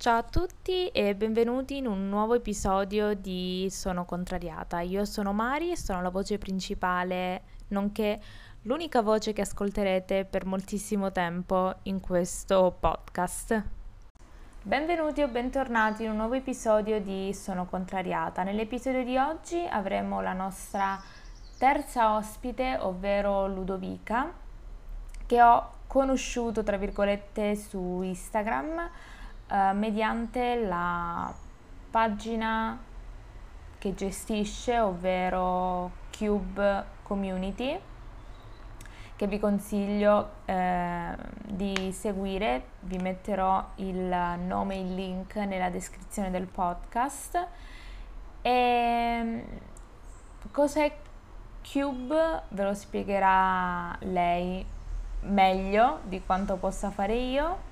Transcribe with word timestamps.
Ciao 0.00 0.18
a 0.18 0.22
tutti 0.22 0.86
e 0.90 1.16
benvenuti 1.16 1.78
in 1.78 1.88
un 1.88 2.08
nuovo 2.08 2.34
episodio 2.34 3.14
di 3.14 3.66
Sono 3.68 4.04
contrariata. 4.04 4.78
Io 4.78 5.04
sono 5.04 5.32
Mari 5.32 5.72
e 5.72 5.76
sono 5.76 6.00
la 6.02 6.10
voce 6.10 6.38
principale, 6.38 7.42
nonché 7.70 8.20
l'unica 8.62 9.02
voce 9.02 9.32
che 9.32 9.40
ascolterete 9.40 10.24
per 10.24 10.46
moltissimo 10.46 11.10
tempo 11.10 11.74
in 11.82 11.98
questo 11.98 12.76
podcast. 12.78 13.60
Benvenuti 14.62 15.20
o 15.22 15.26
bentornati 15.26 16.04
in 16.04 16.10
un 16.10 16.16
nuovo 16.18 16.34
episodio 16.34 17.00
di 17.00 17.34
Sono 17.34 17.66
contrariata. 17.66 18.44
Nell'episodio 18.44 19.02
di 19.02 19.16
oggi 19.16 19.66
avremo 19.68 20.20
la 20.20 20.32
nostra 20.32 20.96
terza 21.58 22.14
ospite, 22.14 22.78
ovvero 22.78 23.48
Ludovica, 23.48 24.32
che 25.26 25.42
ho 25.42 25.72
conosciuto 25.88 26.62
tra 26.62 26.76
virgolette 26.76 27.56
su 27.56 28.00
Instagram 28.02 28.90
eh, 29.50 29.72
mediante 29.72 30.56
la 30.56 31.32
pagina 31.90 32.78
che 33.78 33.94
gestisce, 33.94 34.78
ovvero 34.78 35.90
Cube 36.16 36.84
Community, 37.02 37.80
che 39.16 39.26
vi 39.26 39.38
consiglio 39.38 40.30
eh, 40.44 41.16
di 41.44 41.90
seguire. 41.92 42.64
Vi 42.80 42.98
metterò 42.98 43.64
il 43.76 44.38
nome 44.46 44.74
e 44.74 44.80
il 44.80 44.94
link 44.94 45.36
nella 45.36 45.70
descrizione 45.70 46.30
del 46.30 46.46
podcast. 46.46 47.46
E 48.42 49.44
cos'è 50.50 50.96
Cube? 51.62 52.42
Ve 52.48 52.62
lo 52.62 52.74
spiegherà 52.74 53.96
lei 54.00 54.64
meglio 55.20 56.00
di 56.04 56.22
quanto 56.24 56.56
possa 56.56 56.90
fare 56.90 57.14
io 57.14 57.67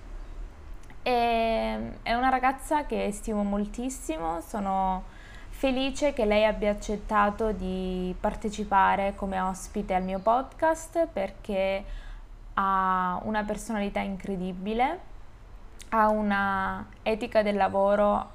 e 1.07 1.13
ehm, 1.13 1.93
è 2.03 2.15
una 2.15 2.31
ragazza 2.31 2.85
che 2.85 3.13
stimo 3.13 3.45
moltissimo, 3.45 4.41
sono 4.41 5.05
felice 5.51 6.13
che 6.13 6.25
lei 6.25 6.45
abbia 6.45 6.73
accettato 6.73 7.53
di 7.53 8.13
partecipare 8.19 9.15
come 9.15 9.39
ospite 9.39 9.95
al 9.95 10.03
mio 10.03 10.19
podcast 10.19 11.07
perché 11.07 11.85
ha 12.55 13.21
una 13.23 13.45
personalità 13.45 14.01
incredibile, 14.01 14.99
ha 15.91 16.09
una 16.09 16.85
etica 17.03 17.43
del 17.43 17.55
lavoro 17.55 18.31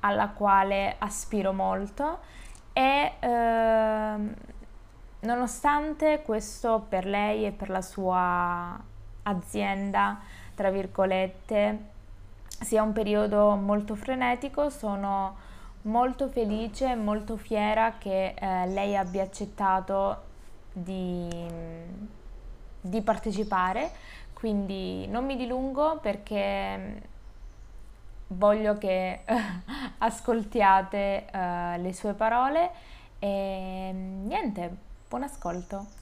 alla 0.00 0.30
quale 0.30 0.96
aspiro 0.98 1.52
molto 1.52 2.18
e 2.72 3.12
eh, 3.20 4.14
nonostante 5.20 6.22
questo 6.22 6.84
per 6.88 7.06
lei 7.06 7.46
e 7.46 7.52
per 7.52 7.70
la 7.70 7.82
sua 7.82 8.76
azienda, 9.22 10.18
tra 10.56 10.70
virgolette, 10.70 11.90
sia 12.62 12.82
un 12.82 12.92
periodo 12.92 13.54
molto 13.54 13.94
frenetico, 13.94 14.70
sono 14.70 15.36
molto 15.82 16.28
felice 16.28 16.90
e 16.90 16.94
molto 16.94 17.36
fiera 17.36 17.94
che 17.98 18.34
eh, 18.38 18.66
lei 18.68 18.96
abbia 18.96 19.22
accettato 19.22 20.22
di, 20.72 21.28
di, 22.80 23.00
partecipare, 23.02 23.90
quindi 24.32 25.06
non 25.08 25.24
mi 25.24 25.36
dilungo 25.36 25.98
perché 25.98 27.02
voglio 28.28 28.78
che 28.78 29.20
ascoltiate 29.98 31.26
eh, 31.30 31.78
le 31.78 31.92
sue 31.92 32.12
parole 32.14 32.70
e 33.18 33.90
niente, 33.92 34.76
buon 35.08 35.24
ascolto. 35.24 36.01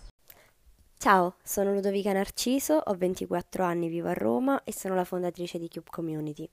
Ciao, 1.03 1.37
sono 1.43 1.73
Ludovica 1.73 2.13
Narciso, 2.13 2.75
ho 2.75 2.95
24 2.95 3.65
anni, 3.65 3.89
vivo 3.89 4.09
a 4.09 4.13
Roma 4.13 4.63
e 4.65 4.73
sono 4.75 4.95
la 4.95 5.05
fondatrice 5.05 5.59
di 5.59 5.67
Cube 5.67 5.89
Community. 5.89 6.47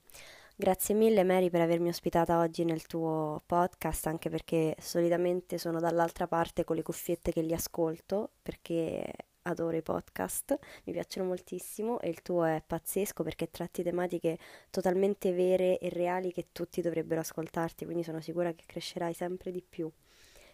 Grazie 0.56 0.94
mille 0.94 1.22
Mary 1.22 1.50
per 1.50 1.60
avermi 1.60 1.90
ospitata 1.90 2.38
oggi 2.38 2.64
nel 2.64 2.86
tuo 2.86 3.42
podcast, 3.44 4.06
anche 4.06 4.30
perché 4.30 4.74
solitamente 4.80 5.58
sono 5.58 5.80
dall'altra 5.80 6.26
parte 6.26 6.64
con 6.64 6.76
le 6.76 6.82
cuffiette 6.82 7.30
che 7.30 7.42
li 7.42 7.52
ascolto, 7.52 8.30
perché 8.40 9.12
adoro 9.42 9.76
i 9.76 9.82
podcast, 9.82 10.58
mi 10.84 10.94
piacciono 10.94 11.26
moltissimo 11.26 12.00
e 12.00 12.08
il 12.08 12.22
tuo 12.22 12.44
è 12.44 12.62
pazzesco 12.66 13.22
perché 13.22 13.50
tratti 13.50 13.82
tematiche 13.82 14.38
totalmente 14.70 15.30
vere 15.34 15.78
e 15.78 15.90
reali 15.90 16.32
che 16.32 16.46
tutti 16.52 16.80
dovrebbero 16.80 17.20
ascoltarti, 17.20 17.84
quindi 17.84 18.02
sono 18.02 18.22
sicura 18.22 18.54
che 18.54 18.64
crescerai 18.64 19.12
sempre 19.12 19.50
di 19.50 19.60
più. 19.60 19.92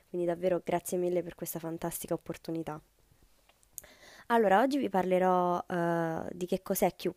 Quindi 0.08 0.26
davvero 0.26 0.60
grazie 0.64 0.98
mille 0.98 1.22
per 1.22 1.36
questa 1.36 1.60
fantastica 1.60 2.14
opportunità. 2.14 2.82
Allora, 4.28 4.62
oggi 4.62 4.78
vi 4.78 4.88
parlerò 4.88 5.62
uh, 5.66 6.28
di 6.32 6.46
che 6.46 6.62
cos'è 6.62 6.94
Cube, 6.96 7.16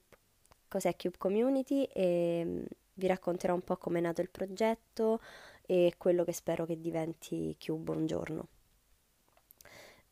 cos'è 0.68 0.94
Cube 0.98 1.18
Community 1.18 1.84
e 1.86 2.42
um, 2.46 2.66
vi 2.96 3.08
racconterò 3.08 3.54
un 3.54 3.62
po' 3.62 3.78
come 3.78 4.00
è 4.00 4.02
nato 4.02 4.20
il 4.22 4.30
progetto 4.30 5.22
e 5.66 5.94
quello 5.98 6.26
che 6.26 6.34
spero 6.34 6.66
che 6.66 6.80
diventi 6.80 7.56
Cube 7.64 7.92
un 7.92 8.06
giorno. 8.08 8.48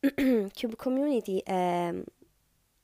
Cube 0.00 0.76
Community 0.76 1.42
è 1.44 1.92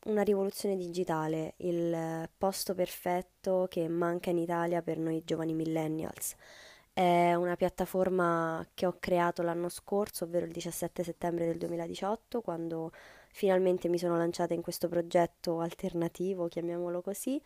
una 0.04 0.22
rivoluzione 0.22 0.76
digitale, 0.76 1.54
il 1.58 2.28
posto 2.36 2.74
perfetto 2.74 3.66
che 3.70 3.88
manca 3.88 4.28
in 4.28 4.38
Italia 4.38 4.82
per 4.82 4.98
noi 4.98 5.22
giovani 5.24 5.54
millennials. 5.54 6.34
È 6.92 7.32
una 7.32 7.56
piattaforma 7.56 8.66
che 8.74 8.84
ho 8.84 8.96
creato 9.00 9.40
l'anno 9.42 9.70
scorso, 9.70 10.24
ovvero 10.24 10.44
il 10.44 10.52
17 10.52 11.02
settembre 11.02 11.46
del 11.46 11.56
2018, 11.56 12.42
quando 12.42 12.92
finalmente 13.32 13.88
mi 13.88 13.98
sono 13.98 14.16
lanciata 14.16 14.54
in 14.54 14.62
questo 14.62 14.88
progetto 14.88 15.60
alternativo, 15.60 16.46
chiamiamolo 16.48 17.00
così. 17.00 17.40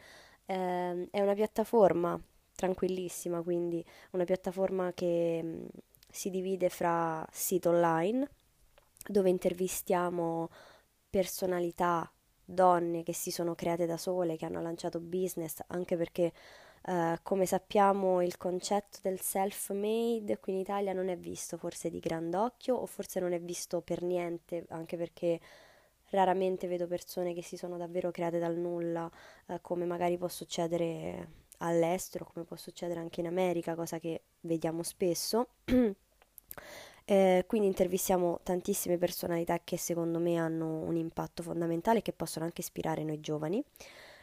Eh, 0.44 1.08
è 1.10 1.20
una 1.20 1.34
piattaforma 1.34 2.20
tranquillissima, 2.54 3.42
quindi 3.42 3.84
una 4.10 4.24
piattaforma 4.24 4.92
che 4.92 5.40
mm, 5.42 5.64
si 6.10 6.30
divide 6.30 6.68
fra 6.68 7.24
sito 7.30 7.70
online, 7.70 8.28
dove 9.06 9.30
intervistiamo 9.30 10.50
personalità, 11.08 12.10
donne 12.44 13.02
che 13.02 13.12
si 13.14 13.30
sono 13.30 13.54
create 13.54 13.86
da 13.86 13.96
sole, 13.96 14.36
che 14.36 14.44
hanno 14.44 14.60
lanciato 14.60 15.00
business, 15.00 15.60
anche 15.68 15.96
perché 15.96 16.32
Uh, 16.86 17.16
come 17.24 17.46
sappiamo 17.46 18.22
il 18.22 18.36
concetto 18.36 18.98
del 19.02 19.18
self-made 19.18 20.38
qui 20.38 20.52
in 20.52 20.60
Italia 20.60 20.92
non 20.92 21.08
è 21.08 21.16
visto 21.16 21.56
forse 21.56 21.90
di 21.90 21.98
grand'occhio 21.98 22.76
o 22.76 22.86
forse 22.86 23.18
non 23.18 23.32
è 23.32 23.40
visto 23.40 23.80
per 23.80 24.02
niente, 24.02 24.66
anche 24.68 24.96
perché 24.96 25.40
raramente 26.16 26.66
vedo 26.66 26.86
persone 26.86 27.34
che 27.34 27.42
si 27.42 27.56
sono 27.56 27.76
davvero 27.76 28.10
create 28.10 28.38
dal 28.38 28.56
nulla, 28.56 29.10
eh, 29.48 29.60
come 29.60 29.84
magari 29.84 30.16
può 30.16 30.28
succedere 30.28 31.44
all'estero, 31.58 32.24
come 32.32 32.44
può 32.44 32.56
succedere 32.56 33.00
anche 33.00 33.20
in 33.20 33.26
America, 33.26 33.74
cosa 33.74 33.98
che 33.98 34.22
vediamo 34.40 34.82
spesso. 34.82 35.48
eh, 37.04 37.44
quindi 37.46 37.66
intervistiamo 37.68 38.40
tantissime 38.42 38.96
personalità 38.98 39.60
che 39.62 39.76
secondo 39.76 40.18
me 40.18 40.36
hanno 40.36 40.80
un 40.80 40.96
impatto 40.96 41.42
fondamentale 41.42 41.98
e 41.98 42.02
che 42.02 42.12
possono 42.12 42.44
anche 42.46 42.62
ispirare 42.62 43.04
noi 43.04 43.20
giovani 43.20 43.62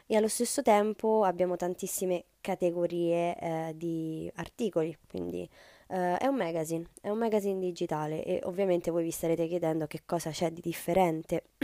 e 0.06 0.16
allo 0.18 0.28
stesso 0.28 0.62
tempo 0.62 1.24
abbiamo 1.24 1.56
tantissime 1.56 2.26
categorie 2.42 3.38
eh, 3.40 3.74
di 3.76 4.30
articoli, 4.36 4.96
quindi 5.08 5.50
Uh, 5.94 6.18
è 6.18 6.26
un 6.26 6.36
magazine, 6.36 6.88
è 7.02 7.10
un 7.10 7.20
magazine 7.20 7.60
digitale 7.60 8.24
e 8.24 8.40
ovviamente 8.46 8.90
voi 8.90 9.04
vi 9.04 9.12
starete 9.12 9.46
chiedendo 9.46 9.86
che 9.86 10.02
cosa 10.08 10.32
c'è 10.32 10.50
di 10.52 10.60
differente. 10.60 11.50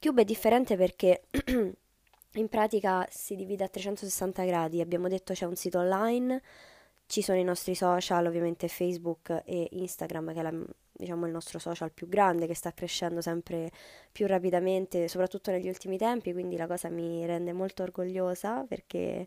Cube 0.00 0.22
è 0.22 0.24
differente 0.24 0.76
perché 0.76 1.22
in 2.34 2.48
pratica 2.48 3.06
si 3.08 3.36
divide 3.36 3.62
a 3.62 3.68
360 3.68 4.42
gradi, 4.44 4.80
abbiamo 4.80 5.06
detto 5.06 5.32
c'è 5.32 5.44
un 5.44 5.54
sito 5.54 5.78
online, 5.78 6.42
ci 7.06 7.22
sono 7.22 7.38
i 7.38 7.44
nostri 7.44 7.76
social, 7.76 8.26
ovviamente 8.26 8.66
Facebook 8.66 9.42
e 9.44 9.68
Instagram 9.70 10.32
che 10.32 10.40
è 10.40 10.42
la, 10.42 10.54
diciamo, 10.90 11.24
il 11.26 11.30
nostro 11.30 11.60
social 11.60 11.92
più 11.92 12.08
grande 12.08 12.48
che 12.48 12.54
sta 12.54 12.72
crescendo 12.72 13.20
sempre 13.20 13.70
più 14.10 14.26
rapidamente, 14.26 15.06
soprattutto 15.06 15.52
negli 15.52 15.68
ultimi 15.68 15.98
tempi, 15.98 16.32
quindi 16.32 16.56
la 16.56 16.66
cosa 16.66 16.88
mi 16.88 17.24
rende 17.26 17.52
molto 17.52 17.84
orgogliosa 17.84 18.64
perché 18.64 19.24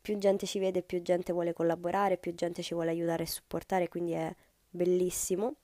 più 0.00 0.18
gente 0.18 0.46
ci 0.46 0.58
vede, 0.58 0.82
più 0.82 1.02
gente 1.02 1.32
vuole 1.32 1.52
collaborare, 1.52 2.16
più 2.16 2.34
gente 2.34 2.62
ci 2.62 2.74
vuole 2.74 2.90
aiutare 2.90 3.24
e 3.24 3.26
supportare, 3.26 3.88
quindi 3.88 4.12
è 4.12 4.34
bellissimo. 4.70 5.54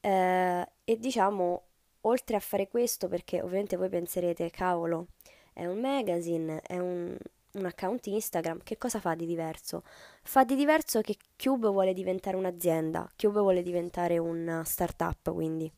Eh, 0.00 0.66
e 0.84 0.98
diciamo, 0.98 1.62
oltre 2.02 2.36
a 2.36 2.40
fare 2.40 2.68
questo, 2.68 3.08
perché 3.08 3.42
ovviamente 3.42 3.76
voi 3.76 3.88
penserete, 3.88 4.50
cavolo, 4.50 5.08
è 5.52 5.66
un 5.66 5.80
magazine, 5.80 6.60
è 6.62 6.78
un, 6.78 7.16
un 7.52 7.64
account 7.64 8.06
Instagram, 8.06 8.62
che 8.62 8.78
cosa 8.78 9.00
fa 9.00 9.14
di 9.14 9.26
diverso? 9.26 9.82
Fa 10.22 10.44
di 10.44 10.54
diverso 10.54 11.00
che 11.00 11.16
Cube 11.36 11.68
vuole 11.68 11.92
diventare 11.92 12.36
un'azienda, 12.36 13.08
Cube 13.16 13.40
vuole 13.40 13.62
diventare 13.62 14.18
una 14.18 14.64
startup, 14.64 15.32
quindi 15.32 15.70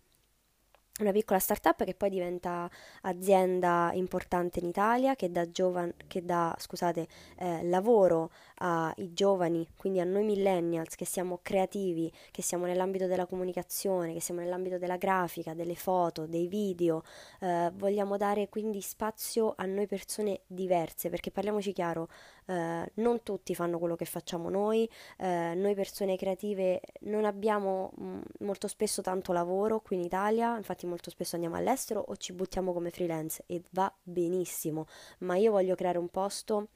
una 1.01 1.11
piccola 1.11 1.41
startup 1.41 1.83
che 1.83 1.95
poi 1.95 2.09
diventa 2.09 2.71
azienda 3.03 3.91
importante 3.95 4.61
in 4.61 4.67
Italia, 4.67 5.17
che 5.17 5.29
dà, 5.29 5.51
giovan- 5.51 5.93
che 6.07 6.25
dà 6.25 6.55
scusate, 6.57 7.09
eh, 7.39 7.65
lavoro 7.65 8.31
ai 8.59 9.13
giovani, 9.13 9.67
quindi 9.77 9.99
a 9.99 10.05
noi 10.05 10.23
millennials 10.25 10.95
che 10.95 11.05
siamo 11.05 11.41
creativi, 11.43 12.13
che 12.31 12.43
siamo 12.43 12.67
nell'ambito 12.67 13.07
della 13.07 13.27
comunicazione, 13.27 14.13
che 14.13 14.21
siamo 14.21 14.41
nell'ambito 14.41 14.79
della 14.79 14.97
grafica, 14.97 15.53
delle 15.53 15.75
foto, 15.75 16.27
dei 16.27 16.47
video. 16.47 17.03
Eh, 17.41 17.73
vogliamo 17.75 18.17
dare 18.17 18.49
quindi 18.49 18.81
spazio 18.81 19.55
a 19.57 19.65
noi 19.65 19.87
persone 19.89 20.43
diverse, 20.47 21.11
perché 21.11 21.33
parliamoci 21.33 21.73
chiaro, 21.73 22.09
eh, 22.47 22.91
non 22.95 23.23
tutti 23.23 23.55
fanno 23.55 23.79
quello 23.79 23.97
che 23.97 24.05
facciamo 24.05 24.51
noi, 24.51 24.89
eh, 25.19 25.55
noi 25.55 25.75
persone 25.75 26.17
creative 26.17 26.81
non 27.01 27.25
abbiamo 27.25 27.93
mh, 27.97 28.05
mm, 28.05 28.21
molto 28.41 28.69
spesso 28.69 29.03
tanto 29.03 29.33
lavoro 29.33 29.81
qui 29.81 29.97
in 29.97 30.03
Italia, 30.03 30.57
infatti 30.57 30.87
molto 30.87 31.11
spesso 31.11 31.35
andiamo 31.35 31.57
all'estero 31.57 32.05
o 32.07 32.17
ci 32.17 32.33
buttiamo 32.33 32.73
come 32.73 32.91
freelance 32.91 33.45
e 33.47 33.63
va 33.71 33.93
benissimo, 34.03 34.87
ma 35.19 35.37
io 35.37 35.51
voglio 35.53 35.75
creare 35.75 35.99
un 35.99 36.09
posto 36.09 36.69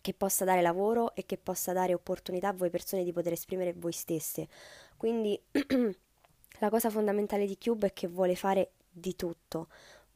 che 0.00 0.14
possa 0.14 0.44
dare 0.44 0.62
lavoro 0.62 1.14
e 1.16 1.26
che 1.26 1.36
possa 1.36 1.72
dare 1.72 1.92
opportunità 1.92 2.48
a 2.48 2.52
voi 2.52 2.70
persone 2.70 3.02
di 3.02 3.12
poter 3.12 3.32
esprimere 3.32 3.72
voi 3.72 3.90
stesse. 3.90 4.46
Quindi 4.96 5.40
la 6.60 6.70
cosa 6.70 6.90
fondamentale 6.90 7.44
di 7.44 7.58
Cube 7.58 7.88
è 7.88 7.92
che 7.92 8.06
vuole 8.06 8.36
fare 8.36 8.70
di 8.88 9.16
tutto 9.16 9.66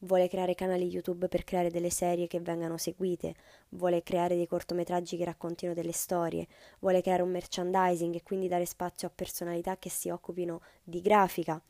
vuole 0.00 0.28
creare 0.28 0.54
canali 0.54 0.86
YouTube 0.86 1.28
per 1.28 1.44
creare 1.44 1.70
delle 1.70 1.90
serie 1.90 2.26
che 2.26 2.40
vengano 2.40 2.76
seguite, 2.76 3.34
vuole 3.70 4.02
creare 4.02 4.36
dei 4.36 4.46
cortometraggi 4.46 5.16
che 5.16 5.24
raccontino 5.24 5.74
delle 5.74 5.92
storie, 5.92 6.46
vuole 6.80 7.00
creare 7.02 7.22
un 7.22 7.30
merchandising 7.30 8.14
e 8.14 8.22
quindi 8.22 8.48
dare 8.48 8.66
spazio 8.66 9.08
a 9.08 9.12
personalità 9.14 9.76
che 9.78 9.90
si 9.90 10.10
occupino 10.10 10.60
di 10.82 11.00
grafica, 11.00 11.60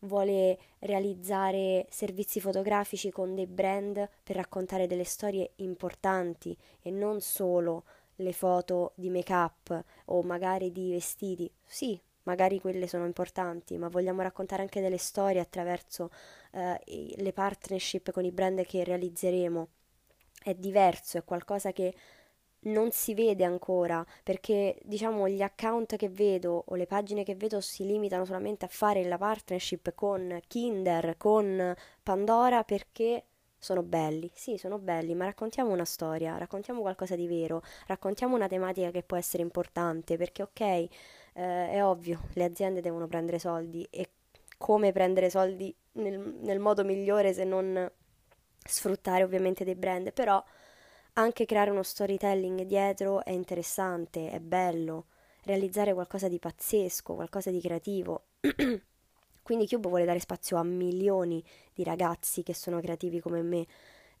vuole 0.00 0.58
realizzare 0.80 1.86
servizi 1.90 2.40
fotografici 2.40 3.10
con 3.10 3.34
dei 3.34 3.46
brand 3.46 4.08
per 4.22 4.36
raccontare 4.36 4.86
delle 4.86 5.04
storie 5.04 5.52
importanti 5.56 6.56
e 6.82 6.90
non 6.90 7.20
solo 7.20 7.84
le 8.16 8.32
foto 8.32 8.92
di 8.94 9.10
make 9.10 9.32
up 9.32 9.84
o 10.06 10.22
magari 10.22 10.72
di 10.72 10.90
vestiti. 10.90 11.50
Sì, 11.64 11.98
magari 12.26 12.60
quelle 12.60 12.86
sono 12.86 13.06
importanti, 13.06 13.78
ma 13.78 13.88
vogliamo 13.88 14.22
raccontare 14.22 14.62
anche 14.62 14.80
delle 14.80 14.98
storie 14.98 15.40
attraverso 15.40 16.10
eh, 16.52 16.78
le 17.16 17.32
partnership 17.32 18.10
con 18.12 18.24
i 18.24 18.30
brand 18.32 18.64
che 18.64 18.84
realizzeremo. 18.84 19.68
È 20.42 20.54
diverso, 20.54 21.18
è 21.18 21.24
qualcosa 21.24 21.72
che 21.72 21.94
non 22.66 22.90
si 22.90 23.14
vede 23.14 23.44
ancora 23.44 24.04
perché 24.24 24.78
diciamo 24.82 25.28
gli 25.28 25.42
account 25.42 25.96
che 25.96 26.08
vedo 26.08 26.64
o 26.66 26.74
le 26.74 26.86
pagine 26.86 27.22
che 27.22 27.36
vedo 27.36 27.60
si 27.60 27.86
limitano 27.86 28.24
solamente 28.24 28.64
a 28.64 28.68
fare 28.68 29.04
la 29.04 29.18
partnership 29.18 29.94
con 29.94 30.40
Kinder, 30.48 31.16
con 31.16 31.74
Pandora 32.02 32.64
perché 32.64 33.24
sono 33.58 33.82
belli, 33.82 34.30
sì, 34.34 34.58
sono 34.58 34.78
belli, 34.78 35.14
ma 35.14 35.24
raccontiamo 35.24 35.72
una 35.72 35.84
storia, 35.84 36.36
raccontiamo 36.38 36.80
qualcosa 36.80 37.16
di 37.16 37.26
vero, 37.26 37.62
raccontiamo 37.86 38.34
una 38.34 38.46
tematica 38.48 38.90
che 38.90 39.02
può 39.02 39.16
essere 39.16 39.42
importante, 39.42 40.16
perché 40.16 40.42
ok, 40.42 40.86
eh, 41.36 41.70
è 41.70 41.84
ovvio, 41.84 42.22
le 42.32 42.44
aziende 42.44 42.80
devono 42.80 43.06
prendere 43.06 43.38
soldi 43.38 43.86
e 43.90 44.10
come 44.56 44.90
prendere 44.92 45.28
soldi 45.28 45.74
nel, 45.92 46.18
nel 46.18 46.58
modo 46.58 46.82
migliore 46.82 47.34
se 47.34 47.44
non 47.44 47.90
sfruttare 48.64 49.22
ovviamente 49.22 49.62
dei 49.62 49.74
brand, 49.74 50.12
però 50.12 50.42
anche 51.14 51.44
creare 51.44 51.70
uno 51.70 51.82
storytelling 51.82 52.62
dietro 52.62 53.22
è 53.22 53.30
interessante, 53.30 54.30
è 54.30 54.40
bello, 54.40 55.06
realizzare 55.44 55.92
qualcosa 55.92 56.28
di 56.28 56.38
pazzesco, 56.38 57.14
qualcosa 57.14 57.50
di 57.50 57.60
creativo. 57.60 58.24
Quindi 59.42 59.68
Cube 59.68 59.88
vuole 59.88 60.04
dare 60.04 60.18
spazio 60.18 60.56
a 60.56 60.64
milioni 60.64 61.44
di 61.72 61.84
ragazzi 61.84 62.42
che 62.42 62.54
sono 62.54 62.80
creativi 62.80 63.20
come 63.20 63.42
me 63.42 63.66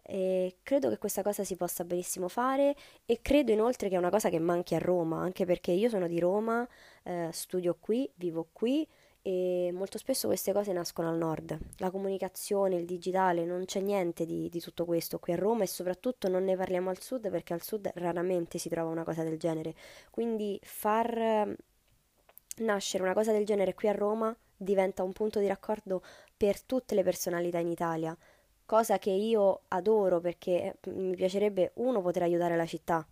e 0.08 0.58
credo 0.62 0.88
che 0.88 0.98
questa 0.98 1.22
cosa 1.22 1.42
si 1.42 1.56
possa 1.56 1.84
benissimo 1.84 2.28
fare 2.28 2.76
e 3.04 3.20
credo 3.20 3.50
inoltre 3.50 3.88
che 3.88 3.96
è 3.96 3.98
una 3.98 4.10
cosa 4.10 4.28
che 4.28 4.38
manchi 4.38 4.76
a 4.76 4.78
Roma, 4.78 5.20
anche 5.20 5.44
perché 5.44 5.72
io 5.72 5.88
sono 5.88 6.06
di 6.06 6.20
Roma, 6.20 6.66
eh, 7.02 7.28
studio 7.32 7.76
qui, 7.80 8.08
vivo 8.14 8.48
qui 8.52 8.86
e 9.22 9.72
molto 9.72 9.98
spesso 9.98 10.28
queste 10.28 10.52
cose 10.52 10.72
nascono 10.72 11.08
al 11.08 11.16
nord. 11.16 11.58
La 11.78 11.90
comunicazione, 11.90 12.76
il 12.76 12.84
digitale, 12.84 13.44
non 13.44 13.64
c'è 13.64 13.80
niente 13.80 14.24
di, 14.24 14.48
di 14.48 14.60
tutto 14.60 14.84
questo 14.84 15.18
qui 15.18 15.32
a 15.32 15.36
Roma 15.36 15.64
e 15.64 15.66
soprattutto 15.66 16.28
non 16.28 16.44
ne 16.44 16.56
parliamo 16.56 16.90
al 16.90 17.00
sud 17.00 17.28
perché 17.28 17.52
al 17.52 17.62
sud 17.62 17.90
raramente 17.94 18.58
si 18.58 18.68
trova 18.68 18.88
una 18.88 19.02
cosa 19.02 19.24
del 19.24 19.36
genere. 19.36 19.74
Quindi 20.10 20.60
far 20.62 21.18
eh, 21.18 21.56
nascere 22.58 23.02
una 23.02 23.14
cosa 23.14 23.32
del 23.32 23.44
genere 23.44 23.74
qui 23.74 23.88
a 23.88 23.92
Roma 23.92 24.34
diventa 24.56 25.02
un 25.02 25.12
punto 25.12 25.40
di 25.40 25.48
raccordo 25.48 26.02
per 26.36 26.62
tutte 26.62 26.94
le 26.94 27.02
personalità 27.02 27.58
in 27.58 27.68
Italia 27.68 28.16
cosa 28.66 28.98
che 28.98 29.10
io 29.10 29.62
adoro 29.68 30.20
perché 30.20 30.76
eh, 30.80 30.90
mi 30.90 31.14
piacerebbe 31.14 31.72
uno 31.76 32.02
poter 32.02 32.22
aiutare 32.22 32.56
la 32.56 32.66
città, 32.66 33.06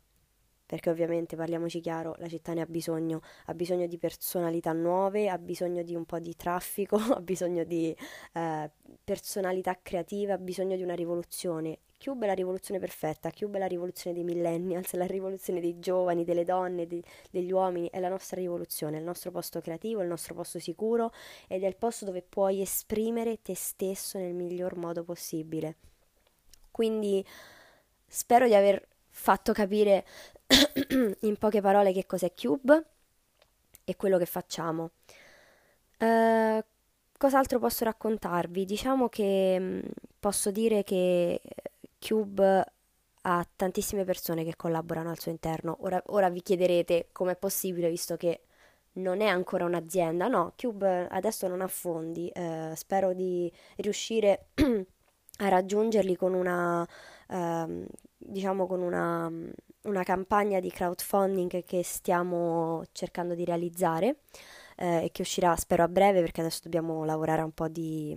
perché 0.67 0.91
ovviamente 0.91 1.37
parliamoci 1.37 1.81
chiaro, 1.81 2.15
la 2.19 2.29
città 2.29 2.55
ne 2.55 2.63
ha 2.63 2.67
bisogno, 2.67 3.21
ha 3.47 3.55
bisogno 3.55 3.87
di 3.87 3.99
personalità 3.99 4.73
nuove, 4.73 5.29
ha 5.29 5.39
bisogno 5.39 5.83
di 5.83 5.95
un 5.95 6.05
po' 6.05 6.19
di 6.19 6.35
traffico, 6.37 6.97
ha 7.15 7.21
bisogno 7.21 7.65
di 7.65 7.95
eh, 8.33 8.71
personalità 9.03 9.79
creative, 9.83 10.33
ha 10.33 10.39
bisogno 10.39 10.77
di 10.77 10.83
una 10.83 10.95
rivoluzione. 10.95 11.81
Cube 11.99 12.25
è 12.25 12.29
la 12.29 12.35
rivoluzione 12.35 12.81
perfetta, 12.81 13.31
Cube 13.31 13.57
è 13.57 13.61
la 13.61 13.67
rivoluzione 13.67 14.15
dei 14.15 14.25
millennials, 14.25 14.93
la 14.95 15.07
rivoluzione 15.07 15.61
dei 15.61 15.79
giovani, 15.79 16.25
delle 16.25 16.45
donne, 16.45 16.87
di, 16.87 17.03
degli 17.31 17.51
uomini, 17.51 17.89
è 17.91 18.01
la 18.01 18.09
nostra 18.09 18.41
rivoluzione, 18.41 18.97
è 18.97 18.99
il 18.99 19.07
nostro 19.07 19.31
posto 19.31 19.61
creativo, 19.61 20.01
è 20.01 20.03
il 20.03 20.09
nostro 20.09 20.35
posto 20.35 20.59
sicuro 20.59 21.13
ed 21.47 21.63
è 21.63 21.67
il 21.67 21.77
posto 21.77 22.05
dove 22.05 22.23
puoi 22.23 22.61
esprimere 22.61 23.41
te 23.41 23.55
stesso 23.55 24.19
nel 24.19 24.35
miglior 24.35 24.77
modo 24.77 25.03
possibile. 25.03 25.77
Quindi 26.71 27.25
spero 28.07 28.47
di 28.47 28.55
aver 28.55 28.87
fatto 29.09 29.53
capire 29.53 30.05
in 31.21 31.37
poche 31.39 31.61
parole 31.61 31.93
che 31.93 32.07
cos'è 32.07 32.33
Cube 32.35 32.85
e 33.85 33.97
quello 33.97 34.19
che 34.19 34.27
facciamo. 34.27 34.91
Uh, 35.99 36.63
cos'altro 37.17 37.59
posso 37.59 37.85
raccontarvi? 37.85 38.65
Diciamo 38.65 39.09
che 39.09 39.57
mm, 39.59 39.81
posso 40.19 40.51
dire 40.51 40.83
che 40.83 41.41
Cube 41.99 42.73
ha 43.27 43.47
tantissime 43.57 44.05
persone 44.05 44.45
che 44.45 44.57
collaborano 44.57 45.11
al 45.11 45.19
suo 45.19 45.31
interno. 45.31 45.79
Ora, 45.81 46.03
ora 46.07 46.29
vi 46.29 46.43
chiederete 46.43 47.09
com'è 47.13 47.37
possibile, 47.37 47.89
visto 47.89 48.17
che 48.17 48.43
non 48.95 49.21
è 49.21 49.27
ancora 49.27 49.65
un'azienda. 49.65 50.29
No, 50.29 50.53
Cube 50.57 51.09
adesso 51.09 51.49
non 51.49 51.61
ha 51.63 51.69
fondi. 51.69 52.29
Eh, 52.29 52.73
spero 52.75 53.13
di 53.15 53.51
riuscire 53.77 54.49
a 55.39 55.49
raggiungerli 55.49 56.17
con 56.17 56.35
una, 56.35 56.87
eh, 57.29 57.87
diciamo, 58.19 58.67
con 58.67 58.83
una, 58.83 59.33
una, 59.85 60.03
campagna 60.03 60.61
di 60.61 60.71
crowdfunding 60.71 61.65
che 61.65 61.83
stiamo 61.83 62.85
cercando 62.93 63.35
di 63.35 63.45
realizzare 63.45 64.17
eh, 64.77 65.05
e 65.05 65.11
che 65.13 65.23
uscirà, 65.23 65.55
spero, 65.57 65.83
a 65.83 65.89
breve, 65.89 66.21
perché 66.21 66.41
adesso 66.41 66.61
dobbiamo 66.65 67.05
lavorare 67.05 67.43
un 67.43 67.53
po' 67.53 67.69
di, 67.69 68.17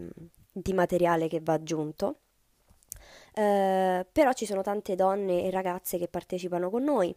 di 0.52 0.74
materiale 0.74 1.28
che 1.28 1.40
va 1.42 1.54
aggiunto. 1.54 2.19
Eh, 3.34 4.06
però 4.12 4.34
ci 4.34 4.46
sono 4.46 4.62
tante 4.64 4.96
donne 4.96 5.44
e 5.44 5.52
ragazze 5.52 5.98
che 5.98 6.08
partecipano 6.08 6.69
con 6.69 6.84
noi, 6.84 7.16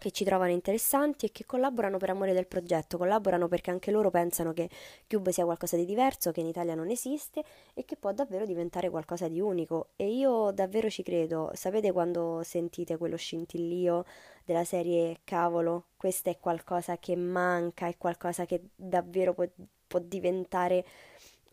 che 0.00 0.10
ci 0.12 0.24
trovano 0.24 0.50
interessanti 0.50 1.26
e 1.26 1.30
che 1.30 1.44
collaborano 1.44 1.98
per 1.98 2.08
amore 2.08 2.32
del 2.32 2.46
progetto, 2.46 2.96
collaborano 2.96 3.48
perché 3.48 3.70
anche 3.70 3.90
loro 3.90 4.10
pensano 4.10 4.54
che 4.54 4.70
Cube 5.06 5.30
sia 5.30 5.44
qualcosa 5.44 5.76
di 5.76 5.84
diverso, 5.84 6.32
che 6.32 6.40
in 6.40 6.46
Italia 6.46 6.74
non 6.74 6.88
esiste 6.88 7.44
e 7.74 7.84
che 7.84 7.96
può 7.96 8.10
davvero 8.12 8.46
diventare 8.46 8.88
qualcosa 8.88 9.28
di 9.28 9.40
unico. 9.40 9.90
E 9.96 10.08
io 10.10 10.52
davvero 10.52 10.88
ci 10.88 11.02
credo. 11.02 11.50
Sapete 11.52 11.92
quando 11.92 12.40
sentite 12.42 12.96
quello 12.96 13.16
scintillio 13.16 14.06
della 14.46 14.64
serie 14.64 15.20
cavolo, 15.22 15.88
questo 15.98 16.30
è 16.30 16.38
qualcosa 16.40 16.96
che 16.96 17.14
manca, 17.14 17.86
è 17.86 17.98
qualcosa 17.98 18.46
che 18.46 18.70
davvero 18.74 19.34
può, 19.34 19.46
può 19.86 20.00
diventare 20.00 20.82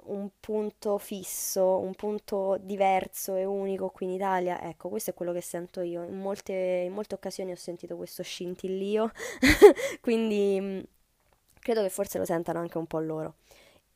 un 0.06 0.30
punto 0.40 0.98
fisso, 0.98 1.80
un 1.80 1.94
punto 1.96 2.58
diverso 2.62 3.36
e 3.36 3.44
unico 3.46 3.90
qui 3.90 4.06
in 4.06 4.14
Italia, 4.14 4.62
ecco, 4.62 4.90
questo 4.90 5.12
è 5.12 5.14
quello 5.14 5.34
che 5.34 5.42
sento 5.42 5.82
io. 5.82 6.04
In 6.04 6.18
molte, 6.18 6.54
in 6.54 6.94
molte 6.94 7.16
occasioni 7.16 7.52
ho 7.52 7.56
sentito 7.56 7.96
questo 7.98 8.24
scintillio, 8.24 9.12
quindi 10.02 10.58
mm, 10.62 10.80
credo 11.60 11.82
che 11.82 11.90
forse 11.90 12.18
lo 12.18 12.26
sentano 12.26 12.60
anche 12.60 12.78
un 12.78 12.88
po' 12.88 13.00
loro 13.00 13.36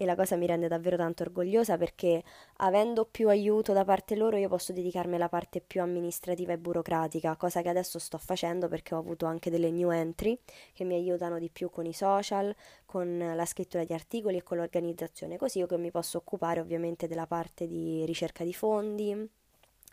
e 0.02 0.06
la 0.06 0.16
cosa 0.16 0.36
mi 0.36 0.48
rende 0.48 0.68
davvero 0.68 0.98
tanto 0.98 1.22
orgogliosa 1.22 1.78
perché 1.78 2.24
avendo 2.58 3.06
più 3.06 3.30
aiuto 3.30 3.72
da 3.72 3.86
parte 3.86 4.16
loro 4.16 4.36
io 4.36 4.50
posso 4.50 4.74
dedicarmi 4.74 5.14
alla 5.14 5.30
parte 5.30 5.62
più 5.62 5.80
amministrativa 5.80 6.54
e 6.54 6.58
burocratica, 6.58 7.36
cosa 7.36 7.62
che 7.62 7.70
adesso 7.70 8.00
sto 8.00 8.18
facendo 8.18 8.68
perché 8.68 8.96
ho 8.96 8.98
avuto 8.98 9.28
anche 9.28 9.52
delle 9.52 9.70
new 9.70 9.92
entry 9.92 10.40
che 10.74 10.86
mi 10.86 10.96
aiutano 10.96 11.38
di 11.38 11.52
più 11.52 11.70
con 11.70 11.86
i 11.86 11.94
social, 11.94 12.52
con 12.88 13.16
la 13.36 13.46
scrittura 13.46 13.84
di 13.84 13.94
articoli 13.94 14.38
e 14.38 14.42
con 14.42 14.58
l'organizzazione, 14.58 15.38
così 15.38 15.60
io 15.60 15.68
che 15.68 15.78
mi 15.78 15.92
posso 15.92 16.18
occupare 16.18 16.60
ovviamente 16.60 17.08
della 17.08 17.28
parte 17.28 17.68
di 17.68 18.04
ricerca 18.04 18.44
di 18.44 18.54
fondi, 18.56 19.30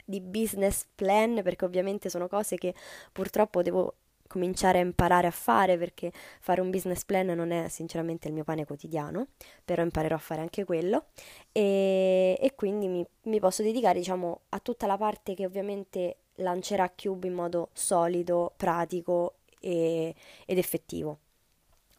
di 0.07 0.23
business 0.23 0.87
plan, 0.95 1.43
perché 1.43 1.67
ovviamente 1.67 2.09
sono 2.09 2.29
cose 2.29 2.57
che 2.57 2.73
purtroppo 3.13 3.61
devo 3.61 3.95
cominciare 4.29 4.79
a 4.79 4.83
imparare 4.83 5.27
a 5.27 5.33
fare 5.33 5.77
perché 5.77 6.13
fare 6.41 6.61
un 6.61 6.71
business 6.71 7.05
plan 7.05 7.27
non 7.27 7.51
è 7.51 7.69
sinceramente 7.69 8.29
il 8.29 8.35
mio 8.35 8.45
pane 8.45 8.65
quotidiano, 8.65 9.29
però 9.65 9.83
imparerò 9.83 10.15
a 10.15 10.19
fare 10.19 10.41
anche 10.41 10.65
quello 10.65 11.07
e, 11.51 12.39
e 12.41 12.55
quindi 12.55 12.87
mi, 12.87 13.05
mi, 13.25 13.41
posso 13.41 13.63
dedicare 13.63 13.99
diciamo 13.99 14.43
a 14.51 14.61
tutta 14.61 14.87
la 14.87 14.97
parte 14.97 15.35
che 15.35 15.45
ovviamente 15.45 16.19
lancerà 16.37 16.89
Cube 16.91 17.27
in 17.27 17.35
modo 17.35 17.71
solido, 17.73 18.53
pratico 18.57 19.39
e, 19.61 20.15
ed 20.47 20.59
effettivo. 20.59 21.19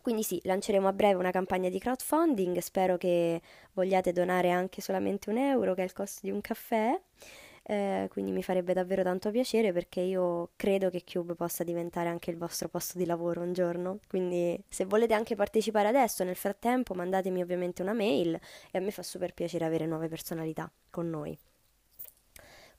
Quindi 0.02 0.24
sì, 0.24 0.40
lanceremo 0.44 0.88
a 0.88 0.94
breve 0.94 1.20
una 1.20 1.32
campagna 1.32 1.70
di 1.70 1.78
crowdfunding, 1.78 2.58
spero 2.60 2.98
che 2.98 3.42
vogliate 3.74 4.14
donare 4.14 4.50
anche 4.50 4.82
solamente 4.82 5.30
un 5.30 5.38
euro, 5.38 5.74
che 5.74 5.82
è 5.82 5.84
il 5.84 5.94
costo 5.94 6.22
di 6.24 6.32
un 6.32 6.40
caffè 6.42 7.00
eh, 7.70 8.08
quindi 8.10 8.32
mi 8.32 8.42
farebbe 8.42 8.74
davvero 8.74 9.04
tanto 9.04 9.30
piacere 9.30 9.72
perché 9.72 10.00
io 10.02 10.54
credo 10.56 10.90
che 10.90 11.04
Cube 11.04 11.36
possa 11.36 11.64
diventare 11.64 12.10
anche 12.10 12.32
il 12.32 12.38
vostro 12.38 12.68
posto 12.68 12.98
di 12.98 13.06
lavoro 13.06 13.42
un 13.42 13.54
giorno. 13.54 14.00
Quindi 14.08 14.60
se 14.68 14.86
volete 14.86 15.14
anche 15.14 15.36
partecipare 15.36 15.88
adesso, 15.88 16.24
nel 16.24 16.36
frattempo 16.36 16.96
mandatemi 16.96 17.44
ovviamente 17.44 17.84
una 17.84 17.94
mail 17.94 18.34
e 18.72 18.78
a 18.80 18.82
me 18.82 18.90
fa 18.90 19.04
super 19.04 19.36
piacere 19.36 19.66
avere 19.66 19.86
nuove 19.86 20.08
personalità 20.08 20.68
con 20.90 21.12
noi. 21.12 21.38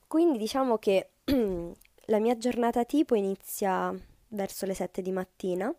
Quindi 0.07 0.37
diciamo 0.37 0.77
che 0.77 1.11
la 2.07 2.19
mia 2.19 2.35
giornata 2.35 2.83
tipo 2.83 3.15
inizia 3.15 3.95
verso 4.27 4.65
le 4.65 4.73
7 4.73 5.01
di 5.01 5.13
mattina, 5.13 5.73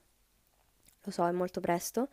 lo 1.05 1.11
so, 1.11 1.27
è 1.29 1.33
molto 1.33 1.61
presto. 1.61 2.09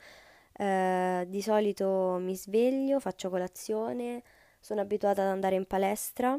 Eh, 0.51 1.25
di 1.29 1.41
solito 1.41 2.17
mi 2.19 2.35
sveglio, 2.35 2.99
faccio 2.99 3.29
colazione, 3.29 4.21
sono 4.59 4.81
abituata 4.81 5.21
ad 5.21 5.29
andare 5.29 5.55
in 5.55 5.65
palestra 5.65 6.37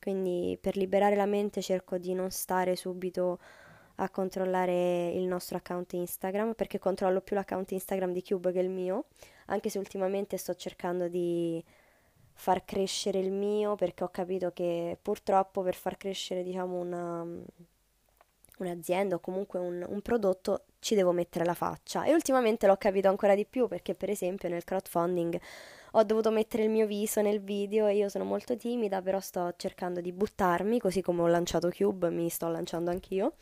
quindi 0.00 0.58
per 0.60 0.76
liberare 0.76 1.16
la 1.16 1.26
mente 1.26 1.62
cerco 1.62 1.98
di 1.98 2.14
non 2.14 2.30
stare 2.30 2.76
subito 2.76 3.38
a 3.96 4.10
controllare 4.10 5.08
il 5.08 5.24
nostro 5.26 5.56
account 5.56 5.92
Instagram 5.94 6.52
perché 6.54 6.78
controllo 6.78 7.20
più 7.20 7.34
l'account 7.34 7.70
Instagram 7.70 8.12
di 8.12 8.22
Cube 8.22 8.52
che 8.52 8.60
il 8.60 8.68
mio, 8.68 9.06
anche 9.46 9.70
se 9.70 9.78
ultimamente 9.78 10.36
sto 10.36 10.54
cercando 10.54 11.08
di 11.08 11.62
far 12.38 12.64
crescere 12.64 13.18
il 13.18 13.32
mio 13.32 13.76
perché 13.76 14.04
ho 14.04 14.10
capito 14.10 14.52
che 14.52 14.98
purtroppo 15.00 15.62
per 15.62 15.74
far 15.74 15.96
crescere 15.96 16.42
diciamo 16.42 16.76
una, 16.78 17.26
un'azienda 18.58 19.14
o 19.14 19.20
comunque 19.20 19.58
un, 19.58 19.84
un, 19.88 20.02
prodotto 20.02 20.64
ci 20.78 20.94
devo 20.94 21.12
mettere 21.12 21.46
la 21.46 21.54
faccia. 21.54 22.04
E 22.04 22.12
ultimamente 22.12 22.66
l'ho 22.66 22.76
capito 22.76 23.08
ancora 23.08 23.34
di 23.34 23.46
più 23.46 23.66
perché 23.68 23.94
per 23.94 24.10
esempio 24.10 24.50
nel 24.50 24.64
crowdfunding 24.64 25.40
ho 25.98 26.02
dovuto 26.04 26.30
mettere 26.30 26.64
il 26.64 26.70
mio 26.70 26.86
viso 26.86 27.22
nel 27.22 27.40
video 27.40 27.86
e 27.86 27.96
io 27.96 28.08
sono 28.10 28.24
molto 28.24 28.54
timida, 28.56 29.00
però 29.00 29.18
sto 29.18 29.54
cercando 29.56 30.00
di 30.02 30.12
buttarmi, 30.12 30.78
così 30.78 31.00
come 31.00 31.22
ho 31.22 31.26
lanciato 31.26 31.70
Cube, 31.70 32.10
mi 32.10 32.28
sto 32.28 32.48
lanciando 32.48 32.90
anch'io. 32.90 33.34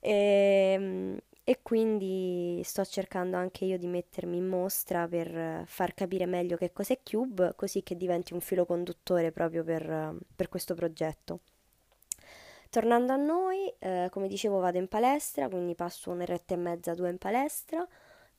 E, 0.00 0.72
ehm, 0.74 1.18
e 1.44 1.60
quindi 1.62 2.60
sto 2.64 2.84
cercando 2.84 3.36
anche 3.36 3.64
io 3.64 3.78
di 3.78 3.86
mettermi 3.86 4.36
in 4.36 4.46
mostra 4.46 5.08
per 5.08 5.62
far 5.66 5.94
capire 5.94 6.26
meglio 6.26 6.56
che 6.56 6.72
cos'è 6.72 6.98
Cube, 7.02 7.54
così 7.56 7.82
che 7.82 7.96
diventi 7.96 8.34
un 8.34 8.40
filo 8.40 8.66
conduttore 8.66 9.32
proprio 9.32 9.64
per, 9.64 10.14
per 10.34 10.48
questo 10.48 10.74
progetto. 10.74 11.40
Tornando 12.70 13.12
a 13.14 13.16
noi, 13.16 13.72
eh, 13.78 14.08
come 14.10 14.28
dicevo 14.28 14.58
vado 14.58 14.76
in 14.76 14.88
palestra, 14.88 15.48
quindi 15.48 15.74
passo 15.74 16.10
un'oretta 16.10 16.52
e 16.54 16.56
mezza, 16.58 16.94
due 16.94 17.08
in 17.08 17.16
palestra, 17.18 17.86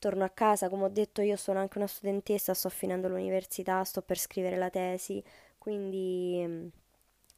torno 0.00 0.24
a 0.24 0.30
casa, 0.30 0.68
come 0.68 0.84
ho 0.84 0.88
detto 0.88 1.22
io 1.22 1.36
sono 1.36 1.60
anche 1.60 1.78
una 1.78 1.86
studentessa, 1.86 2.54
sto 2.54 2.68
finendo 2.70 3.08
l'università, 3.08 3.84
sto 3.84 4.02
per 4.02 4.18
scrivere 4.18 4.56
la 4.56 4.70
tesi, 4.70 5.22
quindi 5.58 6.44
mm, 6.46 6.66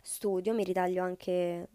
studio, 0.00 0.54
mi 0.54 0.64
ritaglio 0.64 1.02
anche 1.02 1.68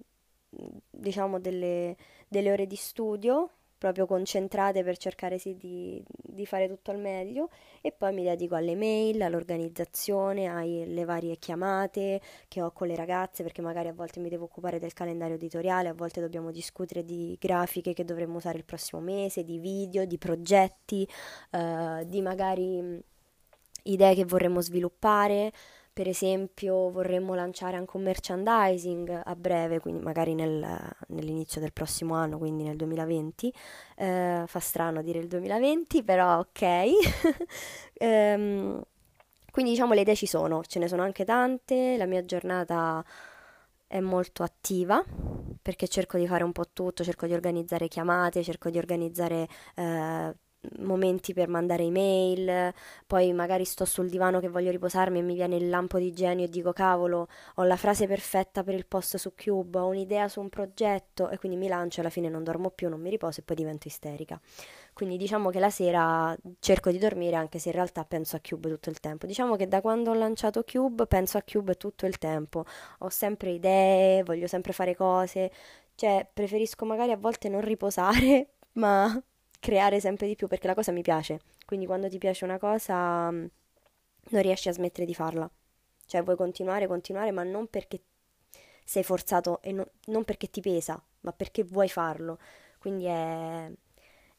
diciamo 0.89 1.39
delle, 1.39 1.95
delle 2.27 2.51
ore 2.51 2.67
di 2.67 2.75
studio 2.75 3.51
proprio 3.77 4.05
concentrate 4.05 4.83
per 4.83 4.97
cercare 4.97 5.37
sì, 5.37 5.55
di, 5.55 6.03
di, 6.07 6.45
fare 6.45 6.67
tutto 6.67 6.91
al 6.91 6.99
meglio 6.99 7.49
e 7.81 7.91
poi 7.91 8.13
mi 8.13 8.23
dedico 8.23 8.55
alle 8.55 8.75
mail, 8.75 9.21
all'organizzazione, 9.21 10.47
alle 10.47 11.05
varie 11.05 11.37
chiamate 11.37 12.21
che 12.47 12.61
ho 12.61 12.71
con 12.71 12.87
le 12.87 12.95
ragazze 12.95 13.43
perché 13.43 13.61
magari 13.61 13.87
a 13.87 13.93
volte 13.93 14.19
mi 14.19 14.29
devo 14.29 14.45
occupare 14.45 14.79
del 14.79 14.93
calendario 14.93 15.35
editoriale, 15.35 15.89
a 15.89 15.93
volte 15.93 16.21
dobbiamo 16.21 16.51
discutere 16.51 17.03
di 17.03 17.37
grafiche 17.39 17.93
che 17.93 18.03
dovremmo 18.03 18.37
usare 18.37 18.57
il 18.57 18.65
prossimo 18.65 19.01
mese, 19.01 19.43
di 19.43 19.59
video, 19.59 20.05
di 20.05 20.17
progetti, 20.17 21.07
eh, 21.51 22.03
di 22.07 22.21
magari 22.21 23.01
idee 23.83 24.15
che 24.15 24.25
vorremmo 24.25 24.61
sviluppare. 24.61 25.51
Per 25.97 26.07
esempio 26.07 26.91
vorremmo 26.91 27.33
lanciare 27.33 27.75
anche 27.75 27.97
un 27.97 28.03
merchandising 28.03 29.21
a 29.25 29.35
breve, 29.35 29.79
quindi 29.79 30.03
magari 30.03 30.35
nel, 30.35 30.63
nell'inizio 31.07 31.59
del 31.59 31.73
prossimo 31.73 32.13
anno, 32.13 32.37
quindi 32.37 32.61
nel 32.61 32.75
2020. 32.75 33.51
Eh, 33.95 34.43
fa 34.45 34.59
strano 34.59 35.01
dire 35.01 35.17
il 35.17 35.27
2020, 35.27 36.03
però 36.03 36.37
ok. 36.37 36.61
ehm, 37.97 38.79
quindi 39.51 39.71
diciamo 39.71 39.95
le 39.95 40.01
idee 40.01 40.15
ci 40.15 40.27
sono, 40.27 40.61
ce 40.65 40.77
ne 40.77 40.87
sono 40.87 41.01
anche 41.01 41.25
tante, 41.25 41.97
la 41.97 42.05
mia 42.05 42.23
giornata 42.23 43.03
è 43.87 43.99
molto 43.99 44.43
attiva 44.43 45.03
perché 45.59 45.87
cerco 45.87 46.19
di 46.19 46.27
fare 46.27 46.43
un 46.43 46.51
po' 46.51 46.65
tutto, 46.73 47.03
cerco 47.03 47.25
di 47.25 47.33
organizzare 47.33 47.87
chiamate, 47.87 48.43
cerco 48.43 48.69
di 48.69 48.77
organizzare 48.77 49.47
eh, 49.73 50.35
momenti 50.79 51.33
per 51.33 51.47
mandare 51.47 51.83
email, 51.83 52.73
poi 53.05 53.33
magari 53.33 53.65
sto 53.65 53.85
sul 53.85 54.09
divano 54.09 54.39
che 54.39 54.49
voglio 54.49 54.71
riposarmi 54.71 55.19
e 55.19 55.21
mi 55.21 55.33
viene 55.33 55.55
il 55.55 55.69
lampo 55.69 55.97
di 55.99 56.13
genio 56.13 56.45
e 56.45 56.49
dico 56.49 56.73
cavolo, 56.73 57.27
ho 57.55 57.63
la 57.63 57.77
frase 57.77 58.07
perfetta 58.07 58.63
per 58.63 58.73
il 58.73 58.85
post 58.85 59.17
su 59.17 59.33
Cube, 59.35 59.79
ho 59.79 59.87
un'idea 59.87 60.27
su 60.27 60.39
un 60.41 60.49
progetto 60.49 61.29
e 61.29 61.37
quindi 61.37 61.57
mi 61.57 61.67
lancio 61.67 61.99
e 61.99 62.01
alla 62.01 62.09
fine 62.09 62.29
non 62.29 62.43
dormo 62.43 62.69
più, 62.69 62.89
non 62.89 63.01
mi 63.01 63.09
riposo 63.09 63.41
e 63.41 63.43
poi 63.43 63.55
divento 63.55 63.87
isterica. 63.87 64.39
Quindi 64.93 65.17
diciamo 65.17 65.51
che 65.51 65.59
la 65.59 65.69
sera 65.69 66.35
cerco 66.59 66.89
di 66.89 66.97
dormire 66.97 67.35
anche 67.35 67.59
se 67.59 67.69
in 67.69 67.75
realtà 67.75 68.03
penso 68.03 68.35
a 68.35 68.39
Cube 68.41 68.67
tutto 68.69 68.89
il 68.89 68.99
tempo. 68.99 69.27
Diciamo 69.27 69.55
che 69.55 69.67
da 69.67 69.79
quando 69.79 70.09
ho 70.09 70.15
lanciato 70.15 70.63
Cube 70.63 71.05
penso 71.05 71.37
a 71.37 71.43
Cube 71.45 71.75
tutto 71.75 72.05
il 72.07 72.17
tempo. 72.17 72.65
Ho 72.99 73.09
sempre 73.09 73.51
idee, 73.51 74.23
voglio 74.23 74.47
sempre 74.47 74.73
fare 74.73 74.95
cose, 74.95 75.51
cioè 75.95 76.27
preferisco 76.31 76.85
magari 76.85 77.11
a 77.11 77.17
volte 77.17 77.49
non 77.49 77.61
riposare, 77.61 78.53
ma 78.73 79.21
creare 79.67 79.99
sempre 79.99 80.27
di 80.27 80.35
più 80.37 80.47
perché 80.47 80.65
la 80.67 80.73
cosa 80.73 80.93
mi 80.93 81.01
piace. 81.01 81.41
Quindi 81.65 81.85
quando 81.85 82.07
ti 82.07 82.17
piace 82.17 82.45
una 82.45 82.57
cosa 82.57 83.29
mm, 83.29 83.45
non 84.29 84.41
riesci 84.41 84.69
a 84.69 84.71
smettere 84.71 85.05
di 85.05 85.13
farla. 85.13 85.49
Cioè 86.05 86.23
vuoi 86.23 86.37
continuare, 86.37 86.87
continuare, 86.87 87.31
ma 87.31 87.43
non 87.43 87.67
perché 87.67 87.99
sei 88.85 89.03
forzato 89.03 89.61
e 89.61 89.73
no, 89.73 89.85
non 90.05 90.23
perché 90.23 90.49
ti 90.49 90.61
pesa, 90.61 91.01
ma 91.21 91.33
perché 91.33 91.63
vuoi 91.63 91.89
farlo. 91.89 92.39
Quindi 92.79 93.05
è, 93.05 93.69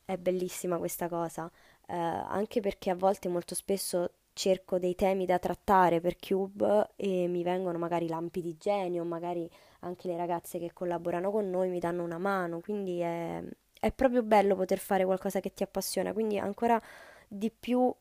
è 0.06 0.16
bellissima 0.16 0.78
questa 0.78 1.08
cosa. 1.08 1.50
Eh, 1.86 1.94
anche 1.94 2.60
perché 2.60 2.88
a 2.88 2.94
volte 2.94 3.28
molto 3.28 3.54
spesso 3.54 4.12
cerco 4.32 4.78
dei 4.78 4.94
temi 4.94 5.26
da 5.26 5.38
trattare 5.38 6.00
per 6.00 6.16
Cube 6.16 6.92
e 6.96 7.26
mi 7.26 7.42
vengono 7.42 7.76
magari 7.76 8.08
lampi 8.08 8.40
di 8.40 8.56
genio, 8.56 9.04
magari 9.04 9.50
anche 9.80 10.08
le 10.08 10.16
ragazze 10.16 10.58
che 10.58 10.72
collaborano 10.72 11.30
con 11.30 11.50
noi 11.50 11.68
mi 11.68 11.80
danno 11.80 12.02
una 12.02 12.18
mano, 12.18 12.60
quindi 12.60 13.00
è, 13.00 13.42
è 13.80 13.92
proprio 13.92 14.22
bello 14.22 14.54
poter 14.56 14.78
fare 14.78 15.04
qualcosa 15.04 15.40
che 15.40 15.52
ti 15.54 15.62
appassiona, 15.62 16.12
quindi 16.12 16.38
ancora 16.38 16.80
di 17.26 17.50
più 17.50 17.92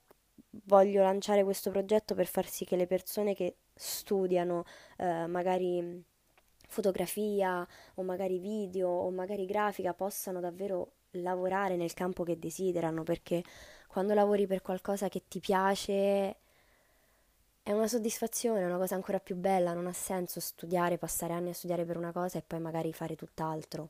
voglio 0.65 1.01
lanciare 1.01 1.43
questo 1.43 1.69
progetto 1.69 2.15
per 2.15 2.27
far 2.27 2.47
sì 2.47 2.65
che 2.65 2.75
le 2.75 2.87
persone 2.87 3.33
che 3.35 3.57
studiano 3.75 4.63
eh, 4.97 5.27
magari 5.27 6.03
fotografia 6.67 7.65
o 7.95 8.03
magari 8.03 8.39
video 8.39 8.89
o 8.89 9.09
magari 9.11 9.45
grafica 9.45 9.93
possano 9.93 10.39
davvero 10.39 10.93
lavorare 11.11 11.75
nel 11.75 11.93
campo 11.93 12.23
che 12.23 12.37
desiderano 12.39 13.03
perché 13.03 13.43
quando 13.87 14.13
lavori 14.13 14.47
per 14.47 14.61
qualcosa 14.61 15.09
che 15.09 15.23
ti 15.27 15.39
piace 15.39 16.37
è 17.63 17.73
una 17.73 17.87
soddisfazione, 17.87 18.61
è 18.61 18.65
una 18.65 18.77
cosa 18.77 18.95
ancora 18.95 19.19
più 19.19 19.35
bella, 19.35 19.73
non 19.73 19.87
ha 19.87 19.93
senso 19.93 20.39
studiare, 20.39 20.97
passare 20.97 21.33
anni 21.33 21.49
a 21.49 21.53
studiare 21.53 21.83
per 21.85 21.97
una 21.97 22.11
cosa 22.13 22.37
e 22.37 22.43
poi 22.45 22.59
magari 22.59 22.93
fare 22.93 23.15
tutt'altro 23.15 23.89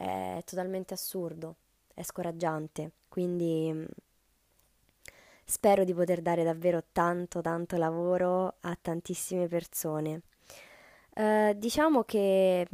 è 0.00 0.42
totalmente 0.46 0.94
assurdo, 0.94 1.56
è 1.92 2.02
scoraggiante, 2.02 2.92
quindi 3.08 3.70
mm, 3.70 3.84
spero 5.44 5.84
di 5.84 5.92
poter 5.92 6.22
dare 6.22 6.42
davvero 6.42 6.82
tanto 6.90 7.42
tanto 7.42 7.76
lavoro 7.76 8.54
a 8.60 8.78
tantissime 8.80 9.46
persone. 9.46 10.22
Eh, 11.12 11.54
diciamo 11.58 12.04
che 12.04 12.66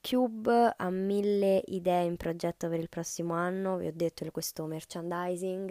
Cube 0.00 0.74
ha 0.76 0.90
mille 0.90 1.62
idee 1.66 2.04
in 2.04 2.16
progetto 2.16 2.68
per 2.68 2.80
il 2.80 2.88
prossimo 2.88 3.34
anno, 3.34 3.76
vi 3.76 3.86
ho 3.86 3.92
detto 3.94 4.28
questo 4.32 4.64
merchandising, 4.64 5.70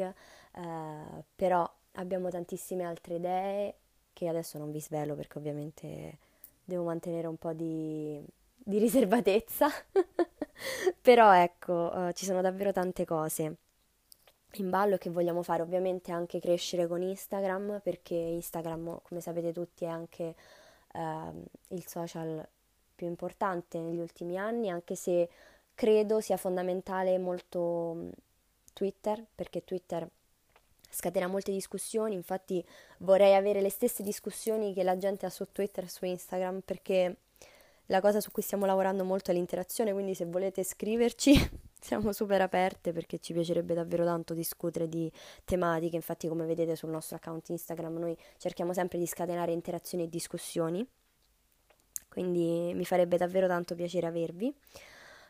eh, 0.53 1.23
però 1.35 1.69
abbiamo 1.93 2.29
tantissime 2.29 2.85
altre 2.85 3.15
idee 3.15 3.75
che 4.13 4.29
adesso 4.29 4.57
non 4.57 4.71
vi 4.71 4.79
svelo 4.79 5.15
perché 5.15 5.37
ovviamente 5.37 6.17
devo 6.63 6.85
mantenere 6.85 7.27
un 7.27 7.37
po' 7.37 7.51
di, 7.51 8.23
di 8.55 8.77
riservatezza. 8.77 9.67
Però 11.01 11.33
ecco, 11.33 11.91
uh, 11.93 12.11
ci 12.11 12.25
sono 12.25 12.41
davvero 12.41 12.71
tante 12.71 13.05
cose 13.05 13.55
in 14.53 14.69
ballo 14.69 14.97
che 14.97 15.09
vogliamo 15.09 15.43
fare. 15.43 15.61
Ovviamente 15.61 16.11
anche 16.11 16.39
crescere 16.39 16.87
con 16.87 17.01
Instagram 17.01 17.81
perché 17.83 18.15
Instagram 18.15 18.99
come 19.03 19.21
sapete 19.21 19.51
tutti 19.51 19.85
è 19.85 19.87
anche 19.87 20.35
uh, 20.93 21.43
il 21.69 21.85
social 21.87 22.47
più 22.95 23.07
importante 23.07 23.79
negli 23.79 23.99
ultimi 23.99 24.37
anni 24.37 24.69
anche 24.69 24.95
se 24.95 25.29
credo 25.75 26.21
sia 26.21 26.37
fondamentale 26.37 27.17
molto 27.19 27.93
mm, 27.95 28.09
Twitter, 28.73 29.23
perché 29.35 29.63
Twitter 29.63 30.09
scatena 30.89 31.27
molte 31.27 31.51
discussioni, 31.51 32.15
infatti 32.15 32.65
vorrei 32.99 33.35
avere 33.35 33.61
le 33.61 33.69
stesse 33.69 34.01
discussioni 34.01 34.73
che 34.73 34.83
la 34.83 34.97
gente 34.97 35.25
ha 35.25 35.29
su 35.29 35.45
Twitter 35.51 35.83
e 35.83 35.89
su 35.89 36.05
Instagram, 36.05 36.61
perché 36.61 37.17
la 37.87 38.01
cosa 38.01 38.19
su 38.19 38.31
cui 38.31 38.41
stiamo 38.41 38.65
lavorando 38.65 39.03
molto 39.03 39.31
è 39.31 39.33
l'interazione, 39.33 39.93
quindi 39.93 40.15
se 40.15 40.25
volete 40.25 40.63
scriverci 40.63 41.33
siamo 41.79 42.11
super 42.11 42.41
aperte 42.41 42.91
perché 42.93 43.19
ci 43.19 43.33
piacerebbe 43.33 43.73
davvero 43.73 44.03
tanto 44.03 44.33
discutere 44.33 44.87
di 44.87 45.11
tematiche, 45.43 45.95
infatti 45.95 46.27
come 46.27 46.45
vedete 46.45 46.75
sul 46.75 46.89
nostro 46.89 47.17
account 47.17 47.49
Instagram 47.49 47.97
noi 47.97 48.17
cerchiamo 48.37 48.73
sempre 48.73 48.97
di 48.97 49.05
scatenare 49.05 49.51
interazioni 49.51 50.05
e 50.05 50.09
discussioni, 50.09 50.85
quindi 52.09 52.73
mi 52.73 52.85
farebbe 52.85 53.17
davvero 53.17 53.47
tanto 53.47 53.75
piacere 53.75 54.07
avervi. 54.07 54.55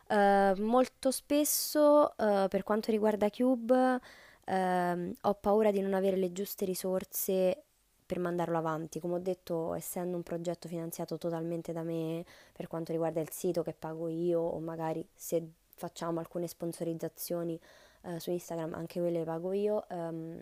Uh, 0.07 0.61
molto 0.61 1.09
spesso 1.09 2.13
uh, 2.15 2.47
per 2.47 2.61
quanto 2.61 2.91
riguarda 2.91 3.27
Cube 3.31 3.99
uh, 4.45 5.15
ho 5.21 5.33
paura 5.33 5.71
di 5.71 5.81
non 5.81 5.95
avere 5.95 6.15
le 6.15 6.31
giuste 6.31 6.63
risorse 6.63 7.63
per 8.05 8.19
mandarlo 8.19 8.57
avanti. 8.57 8.99
Come 8.99 9.15
ho 9.15 9.19
detto, 9.19 9.73
essendo 9.73 10.15
un 10.15 10.23
progetto 10.23 10.67
finanziato 10.67 11.17
totalmente 11.17 11.73
da 11.73 11.83
me 11.83 12.23
per 12.53 12.67
quanto 12.67 12.91
riguarda 12.91 13.21
il 13.21 13.31
sito 13.31 13.63
che 13.63 13.73
pago 13.73 14.07
io 14.07 14.39
o 14.39 14.59
magari 14.59 15.05
se 15.13 15.47
facciamo 15.75 16.19
alcune 16.19 16.47
sponsorizzazioni 16.47 17.59
uh, 18.03 18.17
su 18.17 18.31
Instagram, 18.31 18.73
anche 18.73 18.99
quelle 18.99 19.19
le 19.19 19.25
pago 19.25 19.51
io, 19.51 19.85
um, 19.89 20.41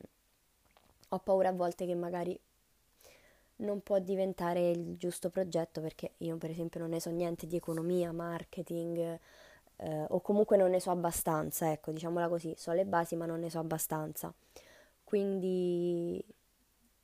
ho 1.10 1.20
paura 1.20 1.50
a 1.50 1.54
volte 1.54 1.86
che 1.86 1.96
magari 1.96 2.40
non 3.58 3.82
può 3.82 4.00
diventare 4.00 4.72
il 4.72 4.98
giusto 4.98 5.30
progetto 5.30 5.80
perché 5.80 6.14
io 6.18 6.38
per 6.38 6.50
esempio 6.50 6.80
non 6.80 6.90
ne 6.90 7.00
so 7.00 7.10
niente 7.12 7.48
di 7.48 7.56
economia, 7.56 8.12
marketing 8.12 9.20
eh, 9.78 10.06
o 10.10 10.22
comunque 10.22 10.58
non 10.58 10.72
ne 10.72 10.80
so 10.80 10.92
abbastanza, 10.92 11.72
ecco, 11.72 11.92
diciamola 11.92 12.28
così, 12.30 12.54
so 12.58 12.72
le 12.72 12.86
basi 12.86 13.16
ma 13.16 13.26
non 13.26 13.40
ne 13.40 13.50
so 13.50 13.60
abbastanza. 13.60 14.34
Quindi 15.04 16.24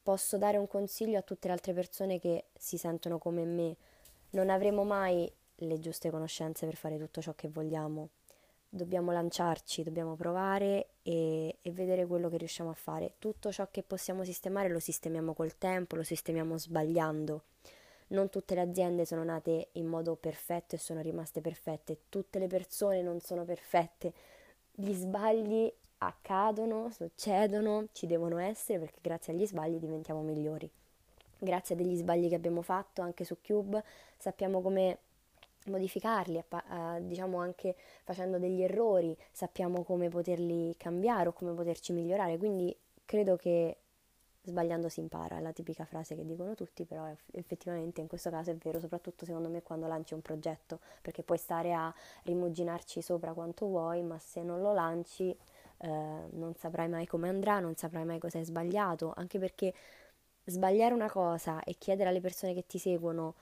posso 0.10 0.40
dare 0.40 0.58
un 0.58 0.66
consiglio 0.66 1.20
a 1.20 1.22
tutte 1.22 1.46
le 1.46 1.54
altre 1.54 1.72
persone 1.72 2.18
che 2.18 2.46
si 2.58 2.80
sentono 2.80 3.20
come 3.20 3.46
me. 3.46 3.76
Non 4.32 4.50
avremo 4.50 4.84
mai 4.84 5.32
le 5.58 5.80
giuste 5.80 6.10
conoscenze 6.10 6.66
per 6.66 6.76
fare 6.76 6.98
tutto 6.98 7.22
ciò 7.22 7.36
che 7.36 7.48
vogliamo. 7.48 8.10
Dobbiamo 8.68 9.12
lanciarci, 9.12 9.84
dobbiamo 9.84 10.16
provare 10.16 10.94
e, 11.04 11.58
e, 11.62 11.72
vedere 11.72 12.08
quello 12.08 12.28
che 12.28 12.38
riusciamo 12.38 12.72
a 12.72 12.74
fare. 12.74 13.14
Tutto 13.20 13.52
ciò 13.52 13.68
che 13.70 13.84
possiamo 13.84 14.24
sistemare 14.24 14.70
lo 14.70 14.80
sistemiamo 14.80 15.36
col 15.36 15.60
tempo, 15.60 15.96
lo 15.96 16.02
sistemiamo 16.02 16.58
sbagliando. 16.58 17.44
Non 18.08 18.30
tutte 18.30 18.56
le 18.56 18.62
aziende 18.62 19.06
sono 19.06 19.24
nate 19.24 19.68
in 19.74 19.86
modo 19.86 20.16
perfetto 20.16 20.74
e 20.74 20.80
sono 20.80 21.02
rimaste 21.02 21.40
perfette, 21.40 22.00
tutte 22.10 22.40
le 22.40 22.48
persone 22.48 23.04
non 23.04 23.20
sono 23.20 23.46
perfette. 23.46 24.12
Gli 24.72 24.92
sbagli 24.92 25.72
accadono, 26.00 26.90
succedono, 26.92 27.88
ci 27.92 28.08
devono 28.08 28.38
essere 28.38 28.80
perché 28.80 29.00
grazie 29.02 29.34
agli 29.34 29.46
sbagli 29.46 29.78
diventiamo 29.78 30.22
migliori. 30.22 30.70
Grazie 31.38 31.76
a 31.76 31.78
degli 31.78 31.96
sbagli 31.96 32.28
che 32.28 32.36
abbiamo 32.36 32.62
fatto 32.62 33.02
anche 33.02 33.24
su 33.24 33.38
Cube 33.42 33.84
sappiamo 34.18 34.62
come 34.62 34.98
modificarli, 35.66 36.44
diciamo 37.02 37.38
anche 37.38 37.76
facendo 38.04 38.40
degli 38.40 38.62
errori, 38.62 39.16
sappiamo 39.32 39.84
come 39.84 40.10
poterli 40.10 40.76
cambiare 40.78 41.30
o 41.30 41.34
come 41.34 41.54
poterci 41.54 41.94
migliorare, 41.94 42.38
quindi 42.38 42.76
credo 43.06 43.36
che 43.36 43.78
sbagliando 44.42 44.90
si 44.90 45.00
impara, 45.00 45.38
è 45.38 45.42
la 45.42 45.52
tipica 45.52 45.86
frase 45.86 46.16
che 46.16 46.26
dicono 46.26 46.56
tutti, 46.56 46.86
però 46.86 47.06
effettivamente 47.32 48.02
in 48.02 48.08
questo 48.08 48.30
caso 48.30 48.52
è 48.52 48.56
vero, 48.56 48.80
soprattutto 48.80 49.26
secondo 49.26 49.50
me 49.50 49.62
quando 49.62 49.86
lanci 49.88 50.14
un 50.14 50.22
progetto, 50.22 50.80
perché 51.02 51.24
puoi 51.24 51.38
stare 51.38 51.74
a 51.74 51.94
rimuginarci 52.24 53.02
sopra 53.02 53.34
quanto 53.34 53.68
vuoi, 53.68 54.02
ma 54.02 54.18
se 54.18 54.42
non 54.42 54.62
lo 54.62 54.74
lanci 54.74 55.38
eh, 55.82 55.88
non 56.32 56.54
saprai 56.56 56.90
mai 56.90 57.06
come 57.06 57.30
andrà, 57.30 57.60
non 57.60 57.76
saprai 57.76 58.06
mai 58.06 58.20
cosa 58.20 58.38
hai 58.38 58.46
sbagliato, 58.46 59.14
anche 59.16 59.40
perché 59.40 59.74
sbagliare 60.46 60.94
una 60.94 61.10
cosa 61.10 61.64
e 61.64 61.76
chiedere 61.78 62.10
alle 62.10 62.22
persone 62.22 62.54
che 62.54 62.66
ti 62.66 62.78
seguono, 62.78 63.36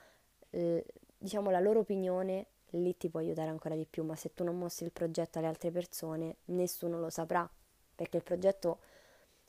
eh, 0.50 0.84
diciamo, 1.18 1.50
la 1.50 1.60
loro 1.60 1.80
opinione, 1.80 2.46
lì 2.70 2.96
ti 2.96 3.08
può 3.08 3.20
aiutare 3.20 3.50
ancora 3.50 3.74
di 3.74 3.86
più, 3.88 4.04
ma 4.04 4.14
se 4.14 4.34
tu 4.34 4.44
non 4.44 4.58
mostri 4.58 4.86
il 4.86 4.92
progetto 4.92 5.38
alle 5.38 5.48
altre 5.48 5.70
persone, 5.70 6.36
nessuno 6.46 7.00
lo 7.00 7.10
saprà, 7.10 7.48
perché 7.94 8.18
il 8.18 8.22
progetto, 8.22 8.78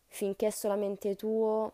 finché 0.07 0.47
è 0.47 0.51
solamente 0.51 1.15
tuo, 1.15 1.73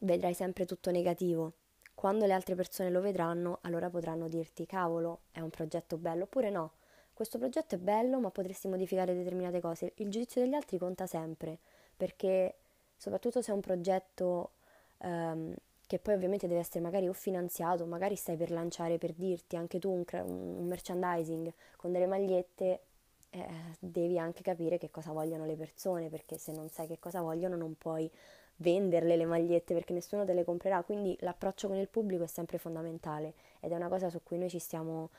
vedrai 0.00 0.34
sempre 0.34 0.64
tutto 0.66 0.90
negativo. 0.90 1.54
Quando 1.94 2.26
le 2.26 2.32
altre 2.32 2.54
persone 2.54 2.90
lo 2.90 3.00
vedranno, 3.00 3.58
allora 3.62 3.90
potranno 3.90 4.28
dirti, 4.28 4.66
cavolo, 4.66 5.20
è 5.30 5.40
un 5.40 5.50
progetto 5.50 5.98
bello, 5.98 6.24
oppure 6.24 6.50
no 6.50 6.72
questo 7.14 7.38
progetto 7.38 7.74
è 7.74 7.78
bello 7.78 8.18
ma 8.20 8.30
potresti 8.30 8.68
modificare 8.68 9.14
determinate 9.14 9.60
cose. 9.60 9.92
Il 9.96 10.10
giudizio 10.10 10.40
degli 10.40 10.54
altri 10.54 10.78
conta 10.78 11.06
sempre, 11.06 11.58
perché 11.96 12.54
soprattutto 12.96 13.42
se 13.42 13.52
è 13.52 13.54
un 13.54 13.60
progetto 13.60 14.52
um, 14.98 15.54
che 15.86 15.98
poi 15.98 16.14
ovviamente 16.14 16.46
deve 16.46 16.60
essere 16.60 16.80
magari 16.80 17.08
o 17.08 17.12
finanziato, 17.12 17.84
magari 17.84 18.16
stai 18.16 18.36
per 18.36 18.50
lanciare 18.50 18.96
per 18.98 19.12
dirti 19.12 19.56
anche 19.56 19.78
tu 19.78 19.90
un, 19.90 20.04
un 20.26 20.66
merchandising 20.66 21.52
con 21.76 21.92
delle 21.92 22.06
magliette, 22.06 22.80
eh, 23.28 23.48
devi 23.78 24.18
anche 24.18 24.42
capire 24.42 24.78
che 24.78 24.90
cosa 24.90 25.12
vogliono 25.12 25.44
le 25.44 25.54
persone, 25.54 26.08
perché 26.08 26.38
se 26.38 26.52
non 26.52 26.68
sai 26.70 26.86
che 26.86 26.98
cosa 26.98 27.20
vogliono 27.20 27.56
non 27.56 27.76
puoi 27.76 28.10
venderle 28.56 29.16
le 29.16 29.24
magliette 29.24 29.74
perché 29.74 29.92
nessuno 29.92 30.24
te 30.24 30.32
le 30.32 30.44
comprerà, 30.44 30.82
quindi 30.82 31.16
l'approccio 31.20 31.68
con 31.68 31.76
il 31.76 31.88
pubblico 31.88 32.24
è 32.24 32.28
sempre 32.28 32.58
fondamentale 32.58 33.34
ed 33.60 33.72
è 33.72 33.74
una 33.74 33.88
cosa 33.88 34.08
su 34.08 34.22
cui 34.22 34.38
noi 34.38 34.48
ci 34.48 34.58
stiamo 34.58 35.10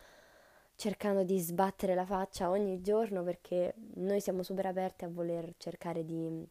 cercando 0.75 1.23
di 1.23 1.39
sbattere 1.39 1.95
la 1.95 2.05
faccia 2.05 2.49
ogni 2.49 2.81
giorno 2.81 3.23
perché 3.23 3.73
noi 3.95 4.19
siamo 4.19 4.43
super 4.43 4.65
aperti 4.65 5.05
a 5.05 5.09
voler 5.09 5.53
cercare 5.57 6.03
di 6.03 6.45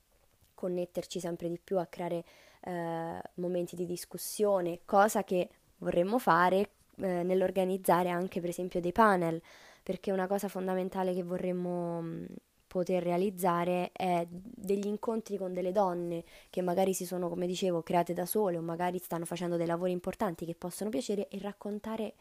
connetterci 0.55 1.21
sempre 1.21 1.49
di 1.49 1.59
più, 1.63 1.79
a 1.79 1.87
creare 1.87 2.25
eh, 2.61 3.21
momenti 3.35 3.75
di 3.75 3.87
discussione, 3.87 4.81
cosa 4.85 5.25
che 5.25 5.49
vorremmo 5.79 6.19
fare 6.19 6.71
eh, 6.97 7.23
nell'organizzare 7.23 8.09
anche 8.11 8.41
per 8.41 8.51
esempio 8.51 8.81
dei 8.81 8.93
panel, 8.93 9.43
perché 9.83 10.13
una 10.13 10.29
cosa 10.29 10.49
fondamentale 10.49 11.13
che 11.15 11.25
vorremmo 11.25 12.01
mh, 12.01 12.27
poter 12.69 13.03
realizzare 13.03 13.91
è 13.93 14.25
degli 14.29 14.87
incontri 14.87 15.37
con 15.37 15.53
delle 15.53 15.73
donne 15.73 16.25
che 16.49 16.63
magari 16.63 16.95
si 16.95 17.05
sono, 17.05 17.29
come 17.29 17.47
dicevo, 17.47 17.83
create 17.83 18.15
da 18.15 18.25
sole 18.25 18.57
o 18.57 18.63
magari 18.63 18.99
stanno 18.99 19.25
facendo 19.25 19.57
dei 19.57 19.67
lavori 19.67 19.91
importanti 19.91 20.47
che 20.47 20.55
possono 20.55 20.89
piacere 20.89 21.29
e 21.29 21.39
raccontare 21.41 22.15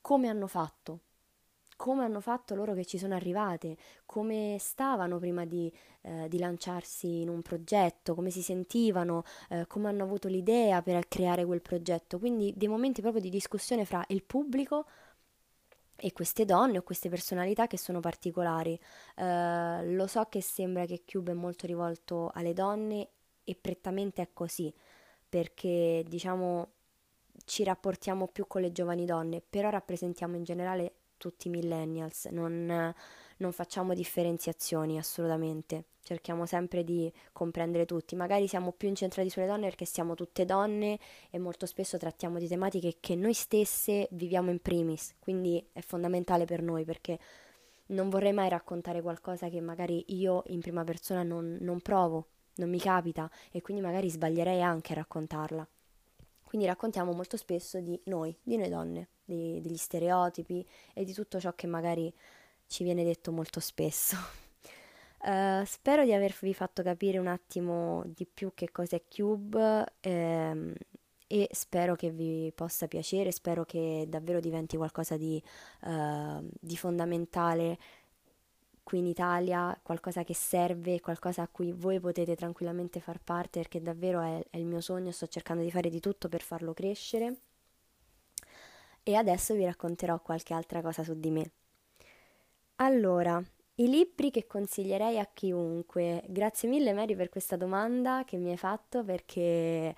come 0.00 0.28
hanno 0.28 0.46
fatto, 0.46 1.00
come 1.76 2.04
hanno 2.04 2.20
fatto 2.20 2.54
loro 2.54 2.74
che 2.74 2.84
ci 2.84 2.98
sono 2.98 3.14
arrivate, 3.14 3.76
come 4.06 4.56
stavano 4.58 5.18
prima 5.18 5.44
di, 5.44 5.72
eh, 6.02 6.28
di 6.28 6.38
lanciarsi 6.38 7.22
in 7.22 7.28
un 7.28 7.42
progetto, 7.42 8.14
come 8.14 8.30
si 8.30 8.42
sentivano, 8.42 9.24
eh, 9.48 9.66
come 9.66 9.88
hanno 9.88 10.04
avuto 10.04 10.28
l'idea 10.28 10.82
per 10.82 11.08
creare 11.08 11.44
quel 11.44 11.62
progetto. 11.62 12.18
Quindi 12.18 12.52
dei 12.56 12.68
momenti 12.68 13.00
proprio 13.00 13.22
di 13.22 13.30
discussione 13.30 13.84
fra 13.84 14.04
il 14.08 14.22
pubblico 14.22 14.86
e 15.96 16.12
queste 16.12 16.44
donne 16.44 16.78
o 16.78 16.82
queste 16.82 17.08
personalità 17.08 17.66
che 17.66 17.78
sono 17.78 18.00
particolari. 18.00 18.78
Eh, 19.16 19.94
lo 19.94 20.06
so 20.06 20.24
che 20.28 20.40
sembra 20.40 20.84
che 20.84 21.02
Cube 21.06 21.32
è 21.32 21.34
molto 21.34 21.66
rivolto 21.66 22.30
alle 22.34 22.52
donne 22.52 23.08
e 23.44 23.56
prettamente 23.60 24.22
è 24.22 24.28
così, 24.32 24.72
perché 25.28 26.04
diciamo 26.06 26.70
ci 27.44 27.64
rapportiamo 27.64 28.28
più 28.28 28.46
con 28.46 28.60
le 28.62 28.72
giovani 28.72 29.04
donne, 29.04 29.40
però 29.40 29.70
rappresentiamo 29.70 30.36
in 30.36 30.44
generale 30.44 30.94
tutti 31.22 31.48
millennials, 31.48 32.24
non, 32.32 32.92
non 33.36 33.52
facciamo 33.52 33.94
differenziazioni 33.94 34.98
assolutamente, 34.98 35.84
cerchiamo 36.02 36.46
sempre 36.46 36.82
di 36.82 37.10
comprendere 37.30 37.84
tutti, 37.84 38.16
magari 38.16 38.48
siamo 38.48 38.72
più 38.72 38.88
incentrati 38.88 39.30
sulle 39.30 39.46
donne 39.46 39.66
perché 39.66 39.84
siamo 39.84 40.14
tutte 40.14 40.44
donne 40.44 40.98
e 41.30 41.38
molto 41.38 41.64
spesso 41.64 41.96
trattiamo 41.96 42.40
di 42.40 42.48
tematiche 42.48 42.96
che 42.98 43.14
noi 43.14 43.34
stesse 43.34 44.08
viviamo 44.10 44.50
in 44.50 44.58
primis, 44.58 45.14
quindi 45.20 45.64
è 45.72 45.80
fondamentale 45.80 46.44
per 46.44 46.60
noi 46.60 46.84
perché 46.84 47.20
non 47.86 48.08
vorrei 48.08 48.32
mai 48.32 48.48
raccontare 48.48 49.00
qualcosa 49.00 49.48
che 49.48 49.60
magari 49.60 50.04
io 50.08 50.42
in 50.46 50.58
prima 50.58 50.82
persona 50.82 51.22
non, 51.22 51.58
non 51.60 51.80
provo, 51.80 52.30
non 52.56 52.68
mi 52.68 52.80
capita 52.80 53.30
e 53.52 53.60
quindi 53.60 53.80
magari 53.80 54.10
sbaglierei 54.10 54.60
anche 54.60 54.92
a 54.92 54.96
raccontarla. 54.96 55.68
Quindi 56.42 56.66
raccontiamo 56.66 57.12
molto 57.12 57.36
spesso 57.36 57.80
di 57.80 57.98
noi, 58.06 58.36
di 58.42 58.56
noi 58.56 58.68
donne, 58.68 59.08
di, 59.34 59.60
degli 59.60 59.76
stereotipi 59.76 60.66
e 60.94 61.04
di 61.04 61.12
tutto 61.12 61.40
ciò 61.40 61.52
che 61.54 61.66
magari 61.66 62.12
ci 62.66 62.84
viene 62.84 63.04
detto 63.04 63.32
molto 63.32 63.60
spesso. 63.60 64.16
Uh, 65.20 65.64
spero 65.66 66.04
di 66.04 66.12
avervi 66.12 66.54
fatto 66.54 66.82
capire 66.82 67.18
un 67.18 67.26
attimo 67.26 68.02
di 68.06 68.26
più 68.26 68.52
che 68.54 68.70
cos'è 68.70 69.02
Cube 69.08 69.84
ehm, 70.00 70.74
e 71.26 71.48
spero 71.52 71.94
che 71.94 72.10
vi 72.10 72.52
possa 72.54 72.86
piacere, 72.88 73.30
spero 73.32 73.64
che 73.64 74.06
davvero 74.08 74.40
diventi 74.40 74.76
qualcosa 74.76 75.16
di, 75.16 75.42
uh, 75.82 76.46
di 76.60 76.76
fondamentale 76.76 77.78
qui 78.82 78.98
in 78.98 79.06
Italia, 79.06 79.78
qualcosa 79.82 80.24
che 80.24 80.34
serve, 80.34 81.00
qualcosa 81.00 81.42
a 81.42 81.48
cui 81.48 81.72
voi 81.72 82.00
potete 82.00 82.34
tranquillamente 82.36 83.00
far 83.00 83.20
parte 83.22 83.60
perché 83.60 83.80
davvero 83.80 84.20
è, 84.20 84.44
è 84.50 84.56
il 84.58 84.66
mio 84.66 84.80
sogno, 84.80 85.10
sto 85.10 85.26
cercando 85.26 85.62
di 85.62 85.70
fare 85.70 85.88
di 85.88 86.00
tutto 86.00 86.28
per 86.28 86.42
farlo 86.42 86.74
crescere. 86.74 87.36
E 89.02 89.14
adesso 89.14 89.54
vi 89.54 89.64
racconterò 89.64 90.20
qualche 90.20 90.54
altra 90.54 90.80
cosa 90.80 91.02
su 91.02 91.18
di 91.18 91.30
me. 91.30 91.50
Allora, 92.76 93.42
i 93.76 93.88
libri 93.88 94.30
che 94.30 94.46
consiglierei 94.46 95.18
a 95.18 95.28
chiunque. 95.32 96.22
Grazie 96.28 96.68
mille 96.68 96.92
Mary 96.92 97.14
per 97.16 97.28
questa 97.28 97.56
domanda 97.56 98.24
che 98.24 98.36
mi 98.36 98.50
hai 98.50 98.56
fatto 98.56 99.02
perché 99.04 99.94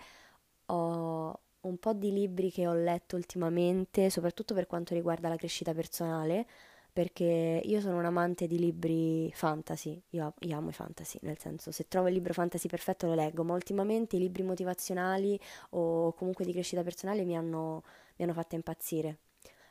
ho 0.67 1.39
un 1.61 1.79
po' 1.79 1.93
di 1.93 2.13
libri 2.13 2.51
che 2.51 2.67
ho 2.67 2.75
letto 2.75 3.17
ultimamente, 3.17 4.11
soprattutto 4.11 4.55
per 4.55 4.67
quanto 4.67 4.95
riguarda 4.95 5.29
la 5.29 5.37
crescita 5.37 5.73
personale, 5.73 6.47
perché 6.93 7.61
io 7.65 7.81
sono 7.81 7.99
un 7.99 8.05
amante 8.05 8.47
di 8.47 8.59
libri 8.59 9.31
fantasy, 9.35 10.01
io, 10.11 10.35
io 10.41 10.57
amo 10.57 10.69
i 10.69 10.73
fantasy, 10.73 11.19
nel 11.23 11.39
senso 11.39 11.73
se 11.73 11.89
trovo 11.89 12.09
il 12.09 12.15
libro 12.15 12.33
fantasy 12.33 12.69
perfetto 12.69 13.07
lo 13.07 13.15
leggo, 13.15 13.43
ma 13.45 13.55
ultimamente 13.55 14.17
i 14.17 14.21
libri 14.21 14.43
motivazionali 14.43 15.39
o 15.71 16.13
comunque 16.13 16.45
di 16.45 16.53
crescita 16.53 16.83
personale 16.83 17.25
mi 17.25 17.37
hanno, 17.37 17.83
mi 18.17 18.25
hanno 18.25 18.33
fatta 18.33 18.55
impazzire. 18.55 19.19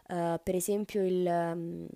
Uh, 0.07 0.39
per 0.43 0.55
esempio 0.55 1.05
il, 1.05 1.25
um, 1.25 1.87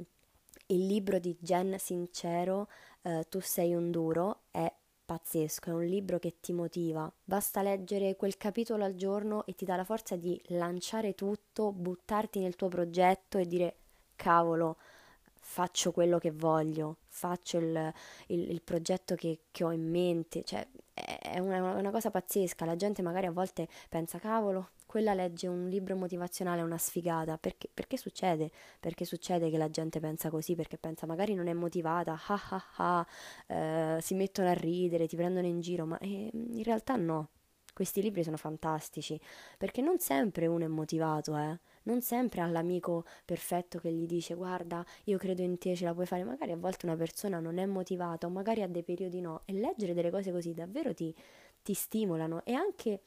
il, 0.67 0.85
libro 0.85 1.19
di 1.19 1.35
Jen 1.39 1.77
Sincero, 1.77 2.69
uh, 3.01 3.21
Tu 3.27 3.39
sei 3.41 3.73
un 3.73 3.91
duro, 3.91 4.43
è 4.51 4.71
pazzesco, 5.05 5.69
è 5.69 5.73
un 5.73 5.85
libro 5.85 6.19
che 6.19 6.35
ti 6.39 6.51
motiva. 6.53 7.11
Basta 7.23 7.61
leggere 7.61 8.15
quel 8.15 8.37
capitolo 8.37 8.83
al 8.83 8.95
giorno 8.95 9.45
e 9.45 9.55
ti 9.55 9.65
dà 9.65 9.75
la 9.75 9.85
forza 9.85 10.15
di 10.15 10.39
lanciare 10.47 11.15
tutto, 11.15 11.71
buttarti 11.71 12.39
nel 12.39 12.55
tuo 12.55 12.67
progetto 12.67 13.37
e 13.37 13.45
dire 13.45 13.75
cavolo, 14.15 14.77
faccio 15.49 15.93
quello 15.93 16.19
che 16.19 16.31
voglio, 16.31 16.97
faccio 17.07 17.57
il, 17.57 17.93
il, 18.27 18.51
il 18.51 18.61
progetto 18.61 19.15
che, 19.15 19.45
che, 19.49 19.63
ho 19.63 19.71
in 19.71 19.89
mente. 19.89 20.43
Cioè, 20.43 20.67
è 20.93 21.39
una, 21.39 21.73
una 21.73 21.89
cosa 21.89 22.11
pazzesca. 22.11 22.65
La 22.65 22.75
gente 22.75 23.01
magari 23.01 23.27
a 23.27 23.31
volte 23.31 23.67
pensa 23.87 24.19
cavolo, 24.19 24.71
quella 24.85 25.13
legge 25.13 25.47
un 25.47 25.69
libro 25.69 25.95
motivazionale 25.95 26.59
è 26.59 26.63
una 26.63 26.77
sfigata. 26.77 27.37
Perché, 27.37 27.69
perché, 27.73 27.95
succede? 27.95 28.51
Perché 28.79 29.05
succede 29.05 29.49
che 29.49 29.57
la 29.57 29.69
gente 29.69 30.01
pensa 30.01 30.29
così? 30.29 30.53
Perché 30.53 30.77
pensa 30.77 31.07
magari 31.07 31.33
non 31.33 31.47
è 31.47 31.53
motivata, 31.53 32.19
ah 32.27 32.41
ah 32.49 32.65
ah, 32.75 33.07
eh, 33.47 34.01
si 34.01 34.15
mettono 34.15 34.49
a 34.49 34.53
ridere, 34.53 35.07
ti 35.07 35.15
prendono 35.15 35.47
in 35.47 35.61
giro, 35.61 35.85
ma 35.85 35.97
eh, 35.99 36.29
in 36.33 36.63
realtà 36.63 36.97
no. 36.97 37.29
Questi 37.73 38.01
libri 38.01 38.23
sono 38.23 38.37
fantastici, 38.37 39.19
perché 39.57 39.81
non 39.81 39.99
sempre 39.99 40.47
uno 40.47 40.65
è 40.65 40.67
motivato, 40.67 41.37
eh. 41.37 41.59
Non 41.87 42.01
sempre 42.01 42.41
ha 42.41 42.47
l'amico 42.47 43.05
perfetto 43.23 43.79
che 43.79 43.91
gli 43.91 44.05
dice 44.05 44.33
guarda, 44.33 44.85
io 45.05 45.17
credo 45.17 45.41
in 45.41 45.57
te, 45.57 45.73
ce 45.73 45.85
la 45.85 45.93
puoi 45.93 46.05
fare. 46.05 46.25
Magari 46.25 46.51
a 46.51 46.57
volte 46.57 46.85
una 46.85 46.97
persona 46.97 47.39
non 47.39 47.57
è 47.57 47.65
motivata 47.65 48.27
o 48.27 48.29
magari 48.29 48.61
ha 48.61 48.67
dei 48.67 48.83
periodi 48.83 49.21
no. 49.21 49.43
E 49.45 49.53
leggere 49.53 49.93
delle 49.93 50.11
cose 50.11 50.31
così 50.33 50.53
davvero 50.53 50.93
ti, 50.93 51.15
ti 51.63 51.73
stimolano 51.73 52.43
e 52.43 52.53
anche 52.53 53.01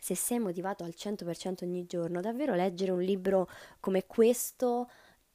se 0.00 0.16
sei 0.16 0.40
motivato 0.40 0.84
al 0.84 0.94
100% 0.96 1.64
ogni 1.64 1.86
giorno, 1.86 2.20
davvero 2.20 2.54
leggere 2.54 2.90
un 2.90 3.02
libro 3.02 3.48
come 3.80 4.06
questo 4.06 4.88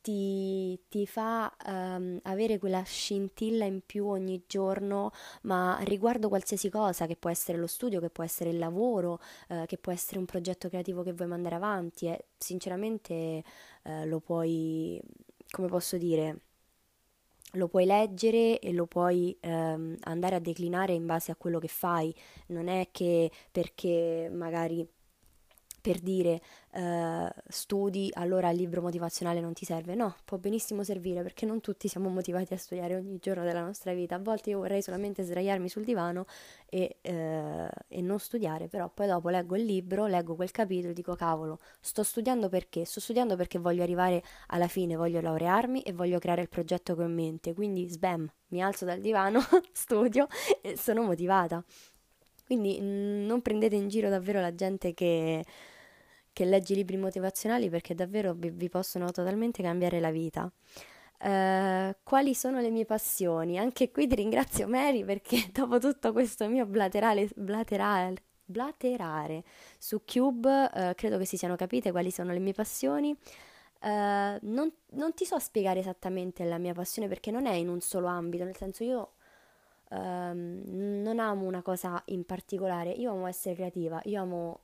ti, 0.03 0.77
ti 0.89 1.07
fa 1.07 1.55
um, 1.65 2.19
avere 2.23 2.59
quella 2.59 2.83
scintilla 2.83 3.63
in 3.63 3.79
più 3.85 4.05
ogni 4.05 4.43
giorno, 4.45 5.11
ma 5.43 5.79
riguardo 5.83 6.27
qualsiasi 6.27 6.69
cosa, 6.69 7.07
che 7.07 7.15
può 7.15 7.29
essere 7.29 7.57
lo 7.57 7.67
studio, 7.67 8.01
che 8.01 8.09
può 8.09 8.23
essere 8.23 8.49
il 8.49 8.57
lavoro, 8.57 9.19
uh, 9.47 9.65
che 9.65 9.77
può 9.77 9.93
essere 9.93 10.19
un 10.19 10.25
progetto 10.25 10.67
creativo 10.67 11.03
che 11.03 11.13
vuoi 11.13 11.29
mandare 11.29 11.55
avanti, 11.55 12.07
e 12.07 12.25
sinceramente 12.37 13.43
uh, 13.83 14.05
lo 14.05 14.19
puoi, 14.19 15.01
come 15.49 15.69
posso 15.69 15.97
dire, 15.97 16.39
lo 17.53 17.67
puoi 17.69 17.85
leggere 17.85 18.59
e 18.59 18.73
lo 18.73 18.87
puoi 18.87 19.37
ehm, 19.39 19.97
andare 20.01 20.35
a 20.35 20.39
declinare 20.39 20.93
in 20.93 21.05
base 21.05 21.31
a 21.31 21.35
quello 21.35 21.59
che 21.59 21.67
fai, 21.67 22.13
non 22.47 22.67
è 22.67 22.89
che 22.91 23.31
perché 23.51 24.27
magari 24.33 24.85
per 25.83 25.99
dire 25.99 26.39
uh, 26.75 27.27
studi, 27.49 28.09
allora 28.13 28.49
il 28.51 28.55
libro 28.55 28.81
motivazionale 28.81 29.41
non 29.41 29.51
ti 29.51 29.65
serve. 29.65 29.95
No, 29.95 30.15
può 30.23 30.37
benissimo 30.37 30.81
servire 30.81 31.21
perché 31.23 31.45
non 31.45 31.59
tutti 31.59 31.89
siamo 31.89 32.07
motivati 32.07 32.53
a 32.53 32.57
studiare 32.57 32.95
ogni 32.95 33.17
giorno 33.19 33.43
della 33.43 33.61
nostra 33.61 33.93
vita. 33.93 34.15
A 34.15 34.19
volte 34.19 34.51
io 34.51 34.59
vorrei 34.59 34.81
solamente 34.81 35.23
sdraiarmi 35.23 35.67
sul 35.67 35.83
divano 35.83 36.25
e, 36.69 36.99
uh, 37.01 37.67
e 37.89 38.01
non 38.01 38.17
studiare, 38.17 38.69
però 38.69 38.89
poi 38.89 39.07
dopo 39.07 39.27
leggo 39.27 39.57
il 39.57 39.65
libro, 39.65 40.05
leggo 40.05 40.35
quel 40.35 40.51
capitolo 40.51 40.91
e 40.91 40.93
dico 40.93 41.15
cavolo, 41.15 41.59
sto 41.81 42.01
studiando 42.01 42.47
perché? 42.47 42.85
Sto 42.85 43.01
studiando 43.01 43.35
perché 43.35 43.59
voglio 43.59 43.83
arrivare 43.83 44.23
alla 44.47 44.69
fine, 44.69 44.95
voglio 44.95 45.19
laurearmi 45.19 45.81
e 45.81 45.91
voglio 45.91 46.17
creare 46.17 46.43
il 46.43 46.49
progetto 46.49 46.95
che 46.95 47.01
ho 47.01 47.05
in 47.05 47.13
mente. 47.13 47.53
Quindi, 47.53 47.89
sbam, 47.89 48.25
mi 48.47 48.63
alzo 48.63 48.85
dal 48.85 49.01
divano, 49.01 49.41
studio 49.73 50.27
e 50.61 50.77
sono 50.77 51.01
motivata. 51.01 51.61
Quindi 52.45 52.79
non 52.81 53.41
prendete 53.41 53.75
in 53.75 53.87
giro 53.87 54.09
davvero 54.09 54.39
la 54.39 54.53
gente 54.53 54.93
che 54.93 55.43
che 56.33 56.45
leggi 56.45 56.75
libri 56.75 56.97
motivazionali 56.97 57.69
perché 57.69 57.93
davvero 57.95 58.33
vi, 58.33 58.49
vi 58.49 58.67
possono 58.69 59.11
totalmente 59.11 59.61
cambiare 59.63 59.99
la 59.99 60.11
vita. 60.11 60.51
Uh, 61.19 61.95
quali 62.03 62.35
sono 62.35 62.59
le 62.59 62.69
mie 62.69 62.85
passioni? 62.85 63.57
Anche 63.57 63.91
qui 63.91 64.07
ti 64.07 64.15
ringrazio 64.15 64.67
Mary 64.67 65.05
perché 65.05 65.49
dopo 65.53 65.79
tutto 65.79 66.11
questo 66.11 66.49
mio 66.49 66.65
blaterale, 66.65 67.29
blaterale, 67.35 68.15
blaterare 68.43 69.43
su 69.77 70.01
Cube 70.05 70.69
uh, 70.73 70.93
credo 70.95 71.17
che 71.17 71.25
si 71.25 71.37
siano 71.37 71.55
capite 71.55 71.91
quali 71.91 72.11
sono 72.11 72.33
le 72.33 72.39
mie 72.39 72.53
passioni. 72.53 73.15
Uh, 73.79 74.37
non, 74.41 74.71
non, 74.91 75.13
ti 75.13 75.25
so 75.25 75.39
spiegare 75.39 75.79
esattamente 75.79 76.43
la 76.45 76.57
mia 76.57 76.73
passione 76.73 77.07
perché 77.07 77.31
non 77.31 77.45
è 77.45 77.53
in 77.53 77.69
un 77.69 77.79
solo 77.79 78.07
ambito, 78.07 78.43
nel 78.43 78.55
senso 78.55 78.83
io 78.83 79.13
ehm, 79.89 80.63
non 81.01 81.19
amo 81.19 81.45
una 81.45 81.61
cosa 81.61 82.01
in 82.07 82.25
particolare, 82.25 82.91
io 82.91 83.11
amo 83.11 83.27
essere 83.27 83.55
creativa, 83.55 84.01
io 84.05 84.21
amo 84.21 84.59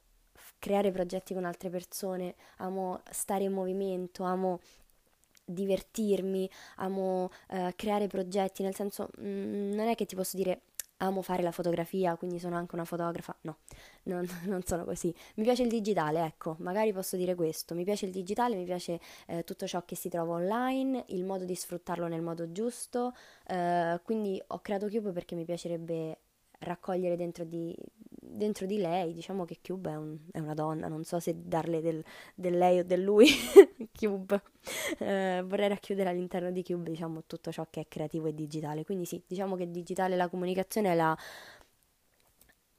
creare 0.58 0.92
progetti 0.92 1.34
con 1.34 1.46
altre 1.46 1.70
persone, 1.70 2.36
amo 2.58 3.02
stare 3.12 3.44
in 3.44 3.52
movimento, 3.52 4.24
amo 4.24 4.60
divertirmi, 5.46 6.50
amo 6.78 7.32
uh, 7.50 7.72
creare 7.76 8.08
progetti, 8.08 8.64
nel 8.64 8.76
senso 8.76 9.10
mh, 9.18 9.28
mm, 9.28 9.74
non 9.74 9.88
è 9.88 9.96
che 9.96 10.06
ti 10.06 10.16
posso 10.16 10.38
dire 10.38 10.62
amo 11.02 11.22
fare 11.22 11.44
la 11.44 11.52
fotografia, 11.52 12.16
quindi 12.16 12.40
sono 12.40 12.56
anche 12.56 12.76
una 12.76 12.86
fotografa, 12.86 13.36
no, 13.42 13.58
non, 14.04 14.28
non, 14.46 14.64
sono 14.64 14.84
così. 14.84 15.14
Mi 15.36 15.44
piace 15.44 15.64
il 15.64 15.70
digitale, 15.70 16.26
ecco, 16.26 16.56
magari 16.60 16.92
posso 16.94 17.16
dire 17.16 17.36
questo, 17.36 17.76
mi 17.76 17.84
piace 17.84 18.06
il 18.06 18.12
digitale, 18.12 18.56
mi 18.56 18.66
piace 18.66 19.00
eh, 19.28 19.44
tutto 19.44 19.66
ciò 19.68 19.84
che 19.86 19.96
si 19.96 20.10
trova 20.10 20.34
online, 20.34 21.06
il 21.10 21.24
modo 21.24 21.46
di 21.46 21.56
sfruttarlo 21.56 22.08
nel 22.08 22.22
modo 22.22 22.52
giusto, 22.52 23.16
eh, 23.48 24.00
quindi 24.04 24.42
ho 24.48 24.60
creato 24.60 24.88
Cube 24.88 25.12
perché 25.12 25.36
mi 25.36 25.46
piacerebbe 25.46 26.18
raccogliere 26.60 27.16
dentro 27.16 27.46
di, 27.46 27.76
dentro 28.30 28.66
di 28.66 28.78
lei, 28.78 29.14
diciamo 29.14 29.46
che 29.46 29.60
Cube 29.62 29.92
è, 29.92 29.96
un, 29.96 30.18
è, 30.32 30.40
una 30.40 30.54
donna, 30.54 30.88
non 30.88 31.04
so 31.04 31.20
se 31.20 31.36
darle 31.38 31.82
del, 31.82 32.04
del 32.36 32.58
lei 32.58 32.80
o 32.80 32.84
del 32.84 33.02
lui, 33.02 33.28
Cube. 33.92 34.42
Eh, 35.00 35.44
vorrei 35.46 35.68
racchiudere 35.68 36.10
all'interno 36.10 36.52
di 36.52 36.64
Cube, 36.64 36.90
diciamo, 36.90 37.24
tutto 37.26 37.52
ciò 37.52 37.68
che 37.70 37.82
è 37.82 37.88
creativo 37.88 38.28
e 38.28 38.34
digitale. 38.34 38.86
Quindi 38.86 39.06
sì, 39.06 39.22
diciamo 39.26 39.56
che 39.56 39.70
digitale 39.70 40.16
la 40.16 40.30
comunicazione 40.30 40.92
è 40.92 40.96
la, 40.96 41.18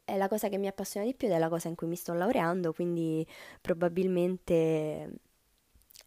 è 0.05 0.17
la 0.17 0.29
cosa 0.29 0.49
che 0.49 0.59
mi 0.59 0.67
appassiona 0.67 1.07
di 1.07 1.15
più 1.15 1.29
ed 1.29 1.35
è 1.35 1.39
la 1.39 1.49
cosa 1.49 1.69
in 1.69 1.75
cui 1.75 1.87
mi 1.87 1.97
sto 1.97 2.13
laureando, 2.13 2.73
quindi 2.73 3.27
probabilmente 3.61 5.13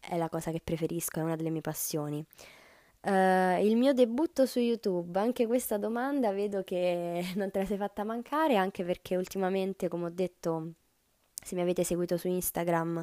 è 0.00 0.16
la 0.16 0.28
cosa 0.28 0.50
che 0.50 0.60
preferisco, 0.62 1.20
è 1.20 1.22
una 1.22 1.36
delle 1.36 1.50
mie 1.50 1.60
passioni. 1.60 2.24
Uh, 3.06 3.62
il 3.62 3.76
mio 3.76 3.92
debutto 3.92 4.46
su 4.46 4.60
YouTube, 4.60 5.18
anche 5.20 5.46
questa 5.46 5.76
domanda 5.76 6.32
vedo 6.32 6.64
che 6.64 7.22
non 7.36 7.50
te 7.50 7.58
la 7.58 7.66
sei 7.66 7.76
fatta 7.76 8.02
mancare, 8.02 8.56
anche 8.56 8.82
perché 8.82 9.16
ultimamente, 9.16 9.88
come 9.88 10.06
ho 10.06 10.10
detto, 10.10 10.72
se 11.34 11.54
mi 11.54 11.60
avete 11.60 11.84
seguito 11.84 12.16
su 12.16 12.28
Instagram, 12.28 13.02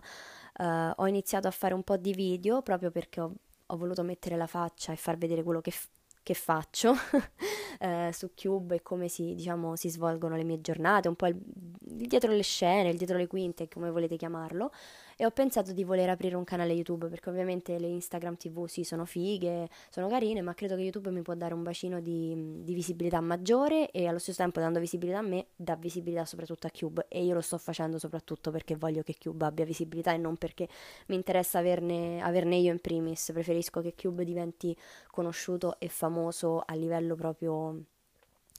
uh, 0.58 0.64
ho 0.96 1.06
iniziato 1.06 1.48
a 1.48 1.52
fare 1.52 1.76
un 1.76 1.84
po' 1.84 1.98
di 1.98 2.14
video 2.14 2.64
proprio 2.64 2.90
perché 2.90 3.22
ho, 3.22 3.32
ho 3.68 3.78
voluto 3.78 4.02
mettere 4.02 4.38
la 4.38 4.48
faccia 4.48 4.92
e 4.92 4.96
far 4.96 5.18
vedere 5.20 5.44
quello 5.44 5.62
che, 5.62 5.70
f- 5.70 5.90
che 6.24 6.34
faccio 6.34 6.94
uh, 6.94 8.10
su 8.12 8.32
Cube 8.34 8.78
e 8.78 8.82
come 8.82 9.08
si, 9.08 9.36
diciamo, 9.36 9.76
si, 9.76 9.90
svolgono 9.90 10.36
le 10.36 10.44
mie 10.44 10.62
giornate, 10.62 11.10
un 11.10 11.16
po' 11.16 11.28
il, 11.28 11.36
il 11.36 12.08
dietro 12.08 12.32
le 12.32 12.42
scene, 12.42 12.90
il 12.90 12.98
dietro 12.98 13.18
le 13.18 13.28
quinte, 13.28 13.68
come 13.68 13.92
volete 13.92 14.16
chiamarlo 14.16 14.72
e 15.22 15.26
ho 15.28 15.30
pensato 15.30 15.72
di 15.72 15.84
voler 15.84 16.10
aprire 16.10 16.36
un 16.36 16.44
canale 16.44 16.74
YouTube 16.74 17.08
perché 17.08 17.30
ovviamente 17.30 17.78
le 17.78 17.86
Instagram 17.86 18.38
TV 18.38 18.66
sì 18.66 18.84
sono 18.84 19.06
fighe, 19.06 19.70
sono 19.92 20.08
carine, 20.08 20.42
ma 20.42 20.56
credo 20.56 20.76
che 20.76 20.82
YouTube 20.82 21.12
mi 21.12 21.22
può 21.22 21.36
dare 21.36 21.54
un 21.54 21.62
bacino 21.62 22.00
di, 22.00 22.64
di 22.64 22.74
visibilità 22.74 23.22
maggiore 23.22 23.92
e 23.92 24.08
allo 24.08 24.18
stesso 24.18 24.42
tempo 24.42 24.60
dando 24.60 24.80
visibilità 24.80 25.20
a 25.20 25.22
me 25.22 25.46
dà 25.56 25.76
visibilità 25.76 26.26
soprattutto 26.26 26.66
a 26.66 26.72
Cube 26.72 27.06
e 27.08 27.24
io 27.24 27.36
lo 27.36 27.42
sto 27.42 27.60
facendo 27.60 28.00
soprattutto 28.00 28.50
perché 28.50 28.76
voglio 28.76 29.04
che 29.04 29.16
Cube 29.16 29.46
abbia 29.46 29.64
visibilità 29.64 30.12
e 30.12 30.18
non 30.18 30.38
perché 30.38 30.68
mi 31.06 31.14
interessa 31.14 31.60
averne, 31.60 32.20
averne 32.24 32.56
io 32.56 32.72
in 32.72 32.80
primis, 32.80 33.30
preferisco 33.32 33.80
che 33.82 33.94
Cube 33.94 34.26
diventi 34.26 34.76
conosciuto 35.12 35.76
e 35.78 35.88
famoso 35.88 36.64
a 36.66 36.74
livello 36.74 37.14
proprio 37.14 37.80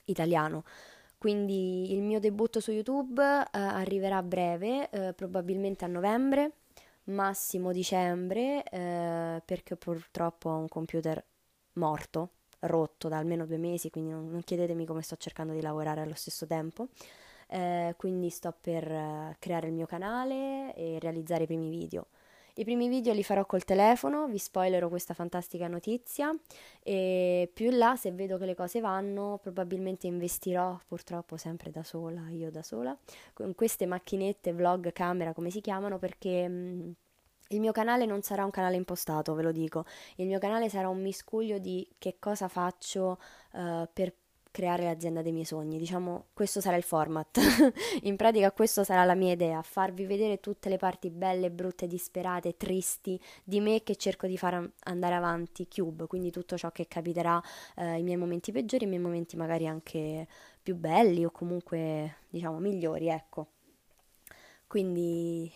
italiano. 0.04 0.62
Quindi 1.22 1.92
il 1.92 2.02
mio 2.02 2.18
debutto 2.18 2.58
su 2.58 2.72
YouTube 2.72 3.22
eh, 3.22 3.46
arriverà 3.52 4.16
a 4.16 4.24
breve, 4.24 4.90
eh, 4.90 5.12
probabilmente 5.12 5.84
a 5.84 5.86
novembre, 5.86 6.54
massimo 7.04 7.70
dicembre, 7.70 8.64
eh, 8.64 9.40
perché 9.44 9.76
purtroppo 9.76 10.50
ho 10.50 10.56
un 10.56 10.66
computer 10.66 11.24
morto, 11.74 12.30
rotto 12.62 13.06
da 13.06 13.18
almeno 13.18 13.46
due 13.46 13.56
mesi, 13.56 13.88
quindi 13.88 14.10
non, 14.10 14.30
non 14.30 14.42
chiedetemi 14.42 14.84
come 14.84 15.02
sto 15.02 15.14
cercando 15.14 15.52
di 15.52 15.60
lavorare 15.60 16.00
allo 16.00 16.16
stesso 16.16 16.44
tempo. 16.44 16.88
Eh, 17.46 17.94
quindi 17.96 18.28
sto 18.28 18.52
per 18.60 18.90
eh, 18.90 19.36
creare 19.38 19.68
il 19.68 19.74
mio 19.74 19.86
canale 19.86 20.74
e 20.74 20.98
realizzare 20.98 21.44
i 21.44 21.46
primi 21.46 21.70
video. 21.70 22.08
I 22.54 22.64
primi 22.64 22.88
video 22.88 23.14
li 23.14 23.22
farò 23.22 23.46
col 23.46 23.64
telefono, 23.64 24.26
vi 24.26 24.36
spoilerò 24.36 24.88
questa 24.88 25.14
fantastica 25.14 25.68
notizia 25.68 26.30
e 26.82 27.50
più 27.50 27.70
in 27.70 27.78
là 27.78 27.96
se 27.96 28.12
vedo 28.12 28.36
che 28.36 28.44
le 28.44 28.54
cose 28.54 28.80
vanno 28.80 29.38
probabilmente 29.40 30.06
investirò, 30.06 30.78
purtroppo 30.86 31.38
sempre 31.38 31.70
da 31.70 31.82
sola, 31.82 32.28
io 32.28 32.50
da 32.50 32.62
sola, 32.62 32.94
con 33.32 33.54
queste 33.54 33.86
macchinette, 33.86 34.52
vlog, 34.52 34.92
camera 34.92 35.32
come 35.32 35.50
si 35.50 35.60
chiamano 35.60 35.98
perché... 35.98 36.48
Mh, 36.48 36.94
il 37.52 37.60
mio 37.60 37.72
canale 37.72 38.06
non 38.06 38.22
sarà 38.22 38.44
un 38.44 38.50
canale 38.50 38.76
impostato, 38.76 39.34
ve 39.34 39.42
lo 39.42 39.52
dico. 39.52 39.84
Il 40.16 40.26
mio 40.26 40.38
canale 40.38 40.70
sarà 40.70 40.88
un 40.88 41.02
miscuglio 41.02 41.58
di 41.58 41.86
che 41.98 42.16
cosa 42.18 42.48
faccio 42.48 43.18
uh, 43.52 43.86
per 43.92 44.14
creare 44.52 44.84
l'azienda 44.84 45.22
dei 45.22 45.32
miei 45.32 45.44
sogni. 45.44 45.78
Diciamo, 45.78 46.26
questo 46.32 46.60
sarà 46.60 46.76
il 46.76 46.84
format. 46.84 47.40
In 48.02 48.14
pratica, 48.14 48.52
questa 48.52 48.84
sarà 48.84 49.04
la 49.04 49.16
mia 49.16 49.32
idea: 49.32 49.60
farvi 49.62 50.04
vedere 50.06 50.38
tutte 50.38 50.68
le 50.68 50.76
parti 50.76 51.10
belle, 51.10 51.50
brutte, 51.50 51.88
disperate, 51.88 52.56
tristi 52.56 53.20
di 53.42 53.58
me 53.58 53.82
che 53.82 53.96
cerco 53.96 54.28
di 54.28 54.38
far 54.38 54.70
andare 54.84 55.14
avanti. 55.16 55.66
Cube, 55.66 56.06
quindi 56.06 56.30
tutto 56.30 56.56
ciò 56.56 56.70
che 56.70 56.86
capiterà, 56.86 57.42
eh, 57.76 57.98
i 57.98 58.02
miei 58.04 58.16
momenti 58.16 58.52
peggiori, 58.52 58.84
i 58.84 58.88
miei 58.88 59.00
momenti 59.00 59.36
magari 59.36 59.66
anche 59.66 60.28
più 60.62 60.76
belli 60.76 61.24
o 61.24 61.30
comunque, 61.30 62.18
diciamo, 62.28 62.58
migliori, 62.58 63.08
ecco. 63.08 63.48
Quindi 64.66 65.50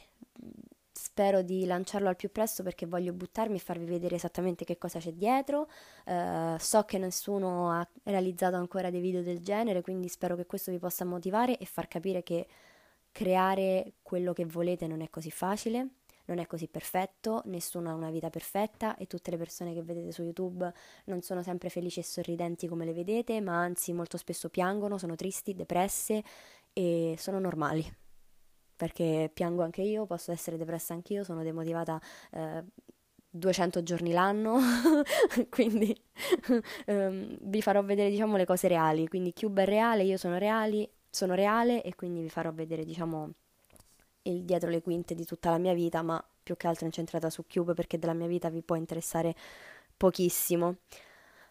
spero 0.96 1.42
di 1.42 1.66
lanciarlo 1.66 2.08
al 2.08 2.16
più 2.16 2.32
presto 2.32 2.62
perché 2.62 2.86
voglio 2.86 3.12
buttarmi 3.12 3.56
e 3.56 3.58
farvi 3.60 3.84
vedere 3.84 4.14
esattamente 4.14 4.64
che 4.64 4.78
cosa 4.78 4.98
c'è 4.98 5.12
dietro. 5.12 5.68
Uh, 6.06 6.56
so 6.58 6.84
che 6.84 6.98
nessuno 6.98 7.70
ha 7.70 7.86
realizzato 8.04 8.56
ancora 8.56 8.90
dei 8.90 9.00
video 9.00 9.22
del 9.22 9.40
genere, 9.40 9.82
quindi 9.82 10.08
spero 10.08 10.36
che 10.36 10.46
questo 10.46 10.70
vi 10.70 10.78
possa 10.78 11.04
motivare 11.04 11.58
e 11.58 11.66
far 11.66 11.86
capire 11.86 12.22
che 12.22 12.46
creare 13.12 13.94
quello 14.02 14.32
che 14.32 14.46
volete 14.46 14.86
non 14.86 15.02
è 15.02 15.10
così 15.10 15.30
facile, 15.30 15.88
non 16.26 16.38
è 16.38 16.46
così 16.46 16.66
perfetto, 16.66 17.42
nessuno 17.44 17.90
ha 17.90 17.94
una 17.94 18.10
vita 18.10 18.30
perfetta 18.30 18.96
e 18.96 19.06
tutte 19.06 19.30
le 19.30 19.36
persone 19.36 19.74
che 19.74 19.82
vedete 19.82 20.12
su 20.12 20.22
YouTube 20.22 20.72
non 21.04 21.20
sono 21.20 21.42
sempre 21.42 21.68
felici 21.68 22.00
e 22.00 22.04
sorridenti 22.04 22.66
come 22.68 22.84
le 22.84 22.92
vedete, 22.92 23.40
ma 23.40 23.60
anzi 23.60 23.92
molto 23.92 24.16
spesso 24.16 24.48
piangono, 24.48 24.98
sono 24.98 25.14
tristi, 25.14 25.54
depresse 25.54 26.22
e 26.72 27.14
sono 27.18 27.38
normali 27.38 28.04
perché 28.76 29.30
piango 29.32 29.62
anche 29.62 29.82
io, 29.82 30.06
posso 30.06 30.32
essere 30.32 30.56
depressa 30.56 30.94
anch'io, 30.94 31.24
sono 31.24 31.42
demotivata 31.42 32.00
eh, 32.32 32.64
200 33.30 33.82
giorni 33.82 34.12
l'anno, 34.12 34.58
quindi 35.50 35.94
um, 36.86 37.36
vi 37.40 37.62
farò 37.62 37.82
vedere 37.82 38.10
diciamo 38.10 38.36
le 38.36 38.44
cose 38.44 38.68
reali, 38.68 39.08
quindi 39.08 39.32
Cube 39.32 39.62
è 39.62 39.66
reale, 39.66 40.02
io 40.04 40.16
sono, 40.16 40.38
reali, 40.38 40.88
sono 41.10 41.34
reale 41.34 41.82
e 41.82 41.94
quindi 41.94 42.20
vi 42.20 42.30
farò 42.30 42.52
vedere 42.52 42.84
diciamo 42.84 43.30
il 44.22 44.42
dietro 44.44 44.70
le 44.70 44.82
quinte 44.82 45.14
di 45.14 45.24
tutta 45.24 45.50
la 45.50 45.58
mia 45.58 45.74
vita, 45.74 46.02
ma 46.02 46.22
più 46.42 46.56
che 46.56 46.66
altro 46.66 46.86
incentrata 46.86 47.30
su 47.30 47.44
Cube 47.46 47.74
perché 47.74 47.98
della 47.98 48.14
mia 48.14 48.26
vita 48.26 48.48
vi 48.50 48.62
può 48.62 48.76
interessare 48.76 49.34
pochissimo. 49.96 50.76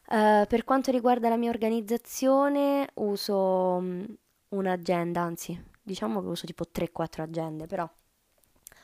Uh, 0.08 0.46
per 0.48 0.64
quanto 0.64 0.92
riguarda 0.92 1.30
la 1.30 1.38
mia 1.38 1.50
organizzazione 1.50 2.88
uso 2.96 3.36
um, 3.36 4.06
un'agenda, 4.50 5.22
anzi 5.22 5.74
diciamo 5.86 6.22
che 6.22 6.28
uso 6.28 6.46
tipo 6.48 6.66
3-4 6.72 7.22
agende, 7.22 7.68
però 7.68 7.88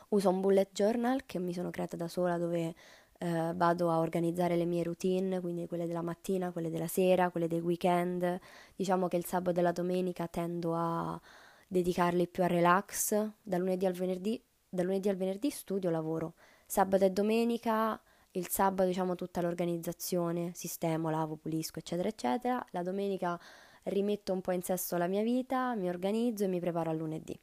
uso 0.10 0.30
un 0.30 0.40
bullet 0.40 0.70
journal 0.72 1.26
che 1.26 1.40
mi 1.40 1.54
sono 1.54 1.72
creata 1.72 1.96
da 1.96 2.08
sola 2.08 2.38
dove 2.38 2.76
eh, 3.18 3.54
vado 3.56 3.90
a 3.90 4.00
organizzare 4.00 4.56
le 4.56 4.66
mie 4.66 4.84
routine, 4.84 5.40
quindi 5.42 5.68
quelle 5.68 5.88
della 5.88 6.02
mattina, 6.02 6.52
quelle 6.52 6.70
della 6.70 6.88
sera, 6.88 7.30
quelle 7.32 7.48
dei 7.48 7.60
weekend. 7.60 8.40
Diciamo 8.76 9.08
che 9.08 9.18
il 9.18 9.26
sabato 9.26 9.60
e 9.60 9.64
la 9.64 9.72
domenica 9.72 10.28
tendo 10.28 10.76
a 10.76 11.20
dedicarli 11.68 12.28
più 12.28 12.44
al 12.44 12.50
relax, 12.50 13.32
da 13.42 13.58
lunedì 13.58 13.86
al 13.86 13.94
venerdì, 13.94 14.42
da 14.70 14.84
lunedì 14.84 15.10
al 15.10 15.16
venerdì 15.16 15.50
studio, 15.50 15.90
lavoro. 15.90 16.36
Sabato 16.66 17.06
e 17.06 17.10
domenica, 17.12 18.00
il 18.32 18.48
sabato 18.48 18.88
diciamo 18.88 19.16
tutta 19.16 19.42
l'organizzazione, 19.42 20.52
sistemo, 20.54 21.10
lavo, 21.10 21.36
pulisco, 21.36 21.80
eccetera, 21.80 22.10
eccetera. 22.10 22.64
La 22.72 22.84
domenica 22.84 23.40
rimetto 23.84 24.34
un 24.34 24.42
po' 24.42 24.52
in 24.52 24.62
sesto 24.62 24.98
la 24.98 25.08
mia 25.08 25.24
vita, 25.24 25.76
mi 25.76 25.90
organizzo 25.90 26.44
e 26.44 26.48
mi 26.48 26.60
preparo 26.60 26.90
a 26.90 26.94
lunedì. 26.94 27.40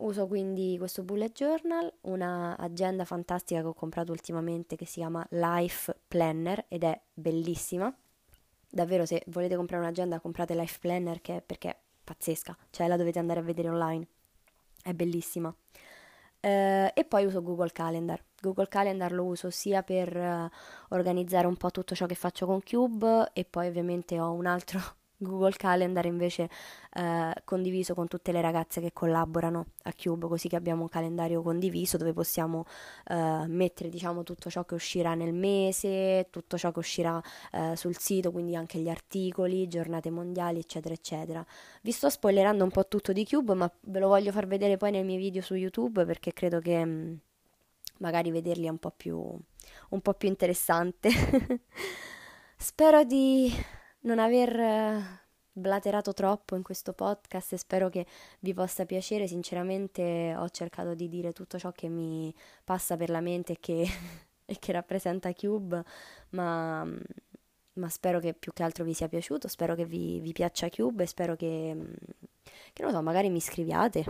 Uso 0.00 0.26
quindi 0.26 0.76
questo 0.78 1.02
bullet 1.02 1.32
journal, 1.32 1.92
una 2.02 2.56
agenda 2.56 3.04
fantastica 3.04 3.60
che 3.60 3.66
ho 3.66 3.74
comprato 3.74 4.12
ultimamente 4.12 4.74
che 4.74 4.86
si 4.86 5.00
chiama 5.00 5.26
Life 5.30 5.94
Planner 6.08 6.64
ed 6.68 6.84
è 6.84 6.98
bellissima. 7.12 7.94
Davvero 8.72 9.04
se 9.04 9.22
volete 9.26 9.56
comprare 9.56 9.82
un'agenda 9.82 10.18
comprate 10.20 10.54
Life 10.54 10.78
Planner 10.80 11.20
che 11.20 11.42
perché 11.44 11.68
è 11.68 11.76
pazzesca, 12.02 12.56
cioè 12.70 12.88
la 12.88 12.96
dovete 12.96 13.18
andare 13.18 13.40
a 13.40 13.42
vedere 13.42 13.68
online. 13.68 14.06
È 14.82 14.94
bellissima. 14.94 15.48
Uh, 15.48 16.88
e 16.94 17.04
poi 17.06 17.26
uso 17.26 17.42
Google 17.42 17.70
Calendar. 17.70 18.24
Google 18.40 18.68
Calendar 18.68 19.12
lo 19.12 19.24
uso 19.24 19.50
sia 19.50 19.82
per 19.82 20.16
uh, 20.16 20.94
organizzare 20.94 21.46
un 21.46 21.56
po' 21.58 21.70
tutto 21.70 21.94
ciò 21.94 22.06
che 22.06 22.14
faccio 22.14 22.46
con 22.46 22.62
Cube 22.62 23.28
e 23.34 23.44
poi 23.44 23.66
ovviamente 23.66 24.18
ho 24.18 24.32
un 24.32 24.46
altro 24.46 24.80
Google 25.22 25.52
Calendar 25.52 26.06
invece 26.06 26.48
eh, 26.94 27.34
condiviso 27.44 27.94
con 27.94 28.08
tutte 28.08 28.32
le 28.32 28.40
ragazze 28.40 28.80
che 28.80 28.92
collaborano 28.92 29.66
a 29.82 29.92
Cube, 29.92 30.26
così 30.28 30.48
che 30.48 30.56
abbiamo 30.56 30.82
un 30.82 30.88
calendario 30.88 31.42
condiviso 31.42 31.98
dove 31.98 32.12
possiamo 32.12 32.64
eh, 33.06 33.44
mettere 33.46 33.90
diciamo 33.90 34.22
tutto 34.22 34.48
ciò 34.48 34.64
che 34.64 34.74
uscirà 34.74 35.14
nel 35.14 35.34
mese, 35.34 36.28
tutto 36.30 36.56
ciò 36.56 36.72
che 36.72 36.78
uscirà 36.78 37.22
eh, 37.52 37.76
sul 37.76 37.96
sito, 37.98 38.32
quindi 38.32 38.56
anche 38.56 38.78
gli 38.78 38.88
articoli, 38.88 39.68
giornate 39.68 40.10
mondiali, 40.10 40.58
eccetera, 40.58 40.94
eccetera. 40.94 41.44
Vi 41.82 41.92
sto 41.92 42.08
spoilerando 42.08 42.64
un 42.64 42.70
po' 42.70 42.88
tutto 42.88 43.12
di 43.12 43.26
Cube, 43.26 43.54
ma 43.54 43.70
ve 43.82 43.98
lo 43.98 44.08
voglio 44.08 44.32
far 44.32 44.46
vedere 44.46 44.76
poi 44.78 44.90
nei 44.90 45.04
miei 45.04 45.18
video 45.18 45.42
su 45.42 45.54
YouTube 45.54 46.04
perché 46.06 46.32
credo 46.32 46.60
che 46.60 46.82
mh, 46.82 46.90
mm, 46.90 47.14
magari 47.98 48.30
vederli 48.30 48.66
è 48.66 48.70
un 48.70 48.78
po' 48.78 48.92
più, 48.96 49.18
un 49.18 50.00
po 50.00 50.14
più 50.14 50.28
interessante. 50.28 51.10
Spero 52.56 53.04
di 53.04 53.52
non 54.00 54.18
aver 54.18 54.58
eh, 54.58 55.20
blaterato 55.52 56.12
troppo 56.12 56.56
in 56.56 56.62
questo 56.62 56.92
podcast 56.92 57.54
spero 57.56 57.88
che 57.88 58.06
vi 58.40 58.54
possa 58.54 58.86
piacere. 58.86 59.26
Sinceramente 59.26 60.34
ho 60.36 60.48
cercato 60.50 60.94
di 60.94 61.08
dire 61.08 61.32
tutto 61.32 61.58
ciò 61.58 61.72
che 61.72 61.88
mi 61.88 62.34
passa 62.64 62.96
per 62.96 63.10
la 63.10 63.20
mente 63.20 63.54
e 63.54 63.56
che, 63.60 63.86
e 64.44 64.56
che 64.58 64.72
rappresenta 64.72 65.32
Cube, 65.32 65.84
ma, 66.30 66.84
ma, 67.74 67.88
spero 67.88 68.20
che 68.20 68.34
più 68.34 68.52
che 68.52 68.62
altro 68.62 68.84
vi 68.84 68.94
sia 68.94 69.08
piaciuto, 69.08 69.48
spero 69.48 69.74
che 69.74 69.84
vi, 69.84 70.20
vi 70.20 70.32
piaccia 70.32 70.68
Cube 70.68 71.04
e 71.04 71.06
spero 71.06 71.36
che, 71.36 71.76
che, 72.72 72.82
non 72.82 72.92
so, 72.92 73.02
magari 73.02 73.28
mi 73.28 73.40
scriviate. 73.40 74.04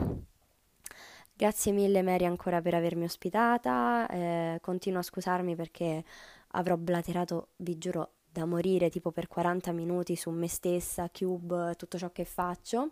Grazie 1.34 1.72
mille 1.72 2.02
Mary 2.02 2.26
ancora 2.26 2.60
per 2.60 2.74
avermi 2.74 3.04
ospitata, 3.04 4.06
eh, 4.08 4.58
continuo 4.60 5.00
a 5.00 5.02
scusarmi 5.02 5.56
perché 5.56 6.04
avrò 6.48 6.76
blaterato, 6.76 7.48
vi 7.56 7.78
giuro, 7.78 8.10
da 8.32 8.44
morire 8.46 8.90
tipo 8.90 9.10
per 9.10 9.26
40 9.26 9.72
minuti 9.72 10.16
su 10.16 10.30
me 10.30 10.48
stessa, 10.48 11.10
Cube, 11.10 11.74
tutto 11.76 11.98
ciò 11.98 12.10
che 12.10 12.24
faccio. 12.24 12.90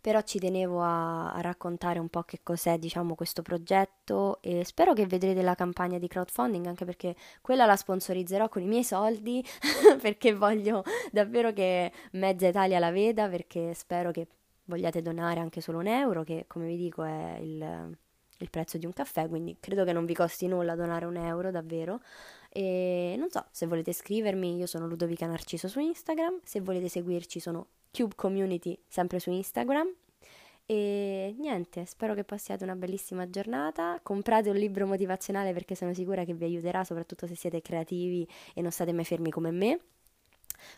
Però 0.00 0.20
ci 0.22 0.38
tenevo 0.38 0.80
a, 0.80 1.32
a 1.32 1.40
raccontare 1.42 1.98
un 1.98 2.08
po' 2.08 2.22
che 2.22 2.40
cos'è, 2.42 2.78
diciamo, 2.78 3.14
questo 3.14 3.42
progetto 3.42 4.40
e 4.40 4.64
spero 4.64 4.94
che 4.94 5.06
vedrete 5.06 5.42
la 5.42 5.54
campagna 5.54 5.98
di 5.98 6.08
crowdfunding, 6.08 6.64
anche 6.66 6.86
perché 6.86 7.14
quella 7.42 7.66
la 7.66 7.76
sponsorizzerò 7.76 8.48
con 8.48 8.62
i 8.62 8.66
miei 8.66 8.84
soldi, 8.84 9.44
perché 10.00 10.34
voglio 10.34 10.84
davvero 11.12 11.52
che 11.52 11.92
mezza 12.12 12.48
Italia 12.48 12.78
la 12.78 12.90
veda, 12.90 13.28
perché 13.28 13.74
spero 13.74 14.10
che 14.10 14.26
vogliate 14.64 15.02
donare 15.02 15.40
anche 15.40 15.60
solo 15.60 15.78
un 15.78 15.86
euro, 15.86 16.22
che 16.22 16.44
come 16.46 16.66
vi 16.68 16.76
dico 16.76 17.02
è 17.02 17.36
il, 17.40 17.96
il 18.38 18.50
prezzo 18.50 18.78
di 18.78 18.86
un 18.86 18.92
caffè, 18.92 19.28
quindi 19.28 19.58
credo 19.60 19.84
che 19.84 19.92
non 19.92 20.06
vi 20.06 20.14
costi 20.14 20.46
nulla 20.46 20.74
donare 20.76 21.04
un 21.04 21.16
euro 21.16 21.50
davvero. 21.50 22.00
E 22.52 23.14
non 23.16 23.30
so, 23.30 23.46
se 23.52 23.66
volete 23.66 23.92
scrivermi, 23.92 24.56
io 24.56 24.66
sono 24.66 24.86
Ludovica 24.88 25.26
Narciso 25.26 25.68
su 25.68 25.78
Instagram, 25.78 26.40
se 26.42 26.60
volete 26.60 26.88
seguirci 26.88 27.38
sono 27.38 27.66
Cube 27.92 28.14
Community 28.16 28.76
sempre 28.88 29.20
su 29.20 29.30
Instagram. 29.30 29.88
E 30.66 31.34
niente, 31.38 31.84
spero 31.84 32.14
che 32.14 32.24
passiate 32.24 32.62
una 32.64 32.76
bellissima 32.76 33.28
giornata. 33.28 33.98
Comprate 34.02 34.50
un 34.50 34.56
libro 34.56 34.86
motivazionale 34.86 35.52
perché 35.52 35.74
sono 35.74 35.92
sicura 35.92 36.24
che 36.24 36.34
vi 36.34 36.44
aiuterà, 36.44 36.84
soprattutto 36.84 37.26
se 37.26 37.34
siete 37.34 37.60
creativi 37.60 38.28
e 38.54 38.62
non 38.62 38.70
state 38.70 38.92
mai 38.92 39.04
fermi 39.04 39.30
come 39.30 39.50
me. 39.50 39.80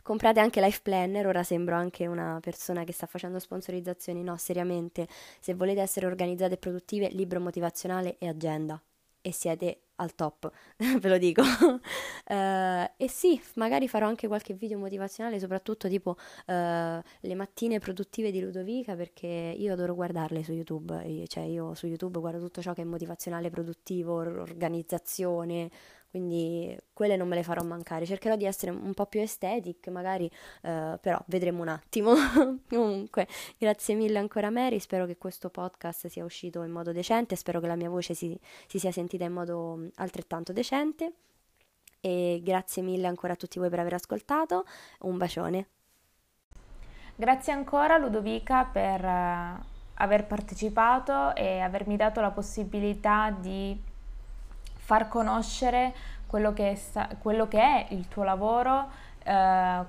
Comprate 0.02 0.40
anche 0.40 0.60
Life 0.60 0.80
Planner, 0.82 1.26
ora 1.26 1.42
sembro 1.42 1.74
anche 1.74 2.06
una 2.06 2.38
persona 2.40 2.84
che 2.84 2.92
sta 2.92 3.06
facendo 3.06 3.38
sponsorizzazioni, 3.38 4.22
no, 4.22 4.36
seriamente, 4.36 5.08
se 5.40 5.54
volete 5.54 5.80
essere 5.80 6.06
organizzate 6.06 6.54
e 6.54 6.58
produttive, 6.58 7.08
libro 7.08 7.40
motivazionale 7.40 8.16
e 8.18 8.28
agenda 8.28 8.80
e 9.22 9.32
siete 9.32 9.82
al 9.96 10.14
top, 10.14 10.50
ve 11.00 11.08
lo 11.08 11.16
dico. 11.16 11.42
uh, 11.42 11.74
e 12.96 13.08
sì, 13.08 13.40
magari 13.54 13.88
farò 13.88 14.06
anche 14.06 14.26
qualche 14.26 14.52
video 14.52 14.78
motivazionale, 14.78 15.38
soprattutto 15.38 15.88
tipo 15.88 16.10
uh, 16.10 16.52
le 16.52 17.34
mattine 17.34 17.78
produttive 17.78 18.30
di 18.30 18.40
Ludovica, 18.40 18.94
perché 18.94 19.54
io 19.56 19.72
adoro 19.72 19.94
guardarle 19.94 20.42
su 20.42 20.52
YouTube, 20.52 21.24
cioè 21.28 21.44
io 21.44 21.74
su 21.74 21.86
YouTube 21.86 22.18
guardo 22.18 22.40
tutto 22.40 22.60
ciò 22.60 22.72
che 22.74 22.82
è 22.82 22.84
motivazionale, 22.84 23.48
produttivo, 23.48 24.14
organizzazione, 24.14 25.70
quindi 26.12 26.76
quelle 26.92 27.16
non 27.16 27.26
me 27.26 27.36
le 27.36 27.42
farò 27.42 27.62
mancare. 27.62 28.04
Cercherò 28.04 28.36
di 28.36 28.44
essere 28.44 28.70
un 28.70 28.92
po' 28.92 29.06
più 29.06 29.20
aesthetic, 29.20 29.88
magari, 29.88 30.30
eh, 30.60 30.98
però 31.00 31.18
vedremo 31.24 31.62
un 31.62 31.68
attimo. 31.68 32.12
Comunque, 32.68 33.26
grazie 33.56 33.94
mille 33.94 34.18
ancora 34.18 34.50
Mary, 34.50 34.78
spero 34.78 35.06
che 35.06 35.16
questo 35.16 35.48
podcast 35.48 36.08
sia 36.08 36.22
uscito 36.22 36.64
in 36.64 36.70
modo 36.70 36.92
decente, 36.92 37.34
spero 37.34 37.60
che 37.60 37.66
la 37.66 37.76
mia 37.76 37.88
voce 37.88 38.12
si, 38.12 38.38
si 38.66 38.78
sia 38.78 38.92
sentita 38.92 39.24
in 39.24 39.32
modo 39.32 39.88
altrettanto 39.94 40.52
decente 40.52 41.14
e 41.98 42.42
grazie 42.44 42.82
mille 42.82 43.06
ancora 43.06 43.32
a 43.32 43.36
tutti 43.36 43.58
voi 43.58 43.70
per 43.70 43.78
aver 43.78 43.94
ascoltato. 43.94 44.66
Un 45.00 45.16
bacione. 45.16 45.68
Grazie 47.16 47.54
ancora 47.54 47.96
Ludovica 47.96 48.66
per 48.66 49.02
uh, 49.02 49.64
aver 49.94 50.26
partecipato 50.26 51.34
e 51.34 51.60
avermi 51.60 51.96
dato 51.96 52.20
la 52.20 52.32
possibilità 52.32 53.30
di 53.30 53.90
far 54.84 55.08
conoscere 55.08 55.94
quello 56.26 56.52
che 56.52 56.74
sta- 56.76 57.08
quello 57.20 57.46
che 57.46 57.60
è 57.60 57.86
il 57.90 58.08
tuo 58.08 58.24
lavoro, 58.24 58.88
uh, 59.24 59.84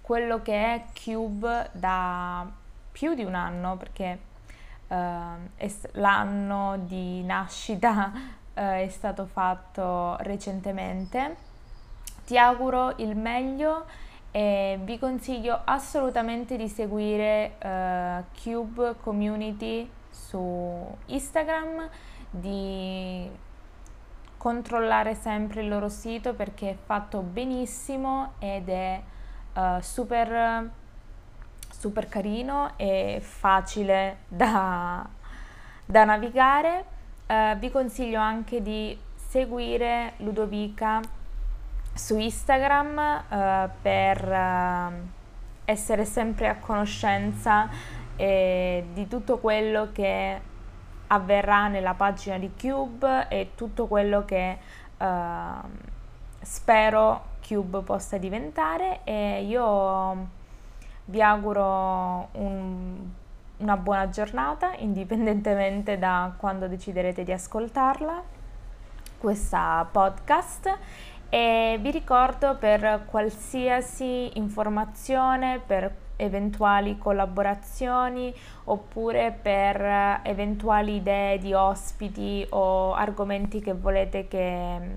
quello 0.00 0.42
che 0.42 0.74
è 0.74 0.84
Cube 0.92 1.70
da 1.72 2.46
più 2.92 3.14
di 3.14 3.24
un 3.24 3.34
anno, 3.34 3.76
perché 3.76 4.18
uh, 4.88 4.96
l'anno 5.92 6.76
di 6.78 7.22
nascita 7.22 8.12
è 8.52 8.88
stato 8.90 9.26
fatto 9.26 10.16
recentemente. 10.20 11.36
Ti 12.24 12.38
auguro 12.38 12.94
il 12.96 13.16
meglio 13.16 13.84
e 14.30 14.78
vi 14.82 14.98
consiglio 14.98 15.60
assolutamente 15.64 16.56
di 16.56 16.68
seguire 16.68 17.54
uh, 17.62 18.24
Cube 18.42 18.96
Community 19.00 19.88
su 20.10 20.96
Instagram, 21.06 21.88
di 22.30 23.30
controllare 24.44 25.14
sempre 25.14 25.62
il 25.62 25.68
loro 25.68 25.88
sito 25.88 26.34
perché 26.34 26.68
è 26.68 26.76
fatto 26.76 27.20
benissimo 27.20 28.34
ed 28.40 28.68
è 28.68 29.00
uh, 29.54 29.80
super, 29.80 30.68
super 31.70 32.08
carino 32.10 32.72
e 32.76 33.20
facile 33.22 34.18
da, 34.28 35.08
da 35.86 36.04
navigare. 36.04 36.84
Uh, 37.26 37.56
vi 37.56 37.70
consiglio 37.70 38.20
anche 38.20 38.60
di 38.60 38.94
seguire 39.14 40.12
Ludovica 40.18 41.00
su 41.94 42.18
Instagram 42.18 43.22
uh, 43.26 43.70
per 43.80 44.92
essere 45.64 46.04
sempre 46.04 46.48
a 46.48 46.56
conoscenza 46.56 47.66
eh, 48.16 48.84
di 48.92 49.08
tutto 49.08 49.38
quello 49.38 49.88
che 49.90 50.52
avverrà 51.08 51.68
nella 51.68 51.94
pagina 51.94 52.38
di 52.38 52.50
Cube 52.58 53.28
e 53.28 53.50
tutto 53.54 53.86
quello 53.86 54.24
che 54.24 54.58
uh, 54.98 55.06
spero 56.40 57.32
Cube 57.46 57.80
possa 57.82 58.16
diventare 58.18 59.00
e 59.04 59.44
io 59.44 60.28
vi 61.06 61.20
auguro 61.20 62.28
un, 62.32 62.96
una 63.58 63.76
buona 63.76 64.08
giornata 64.08 64.74
indipendentemente 64.76 65.98
da 65.98 66.32
quando 66.36 66.66
deciderete 66.66 67.24
di 67.24 67.32
ascoltarla 67.32 68.22
questa 69.18 69.86
podcast. 69.90 70.78
E 71.30 71.78
vi 71.80 71.90
ricordo 71.90 72.56
per 72.56 73.06
qualsiasi 73.06 74.38
informazione, 74.38 75.58
per 75.58 75.92
eventuali 76.16 76.98
collaborazioni 76.98 78.34
oppure 78.64 79.36
per 79.40 80.20
eventuali 80.22 80.96
idee 80.96 81.38
di 81.38 81.52
ospiti 81.52 82.46
o 82.50 82.94
argomenti 82.94 83.60
che 83.60 83.72
volete 83.72 84.28
che 84.28 84.78
mm, 84.78 84.92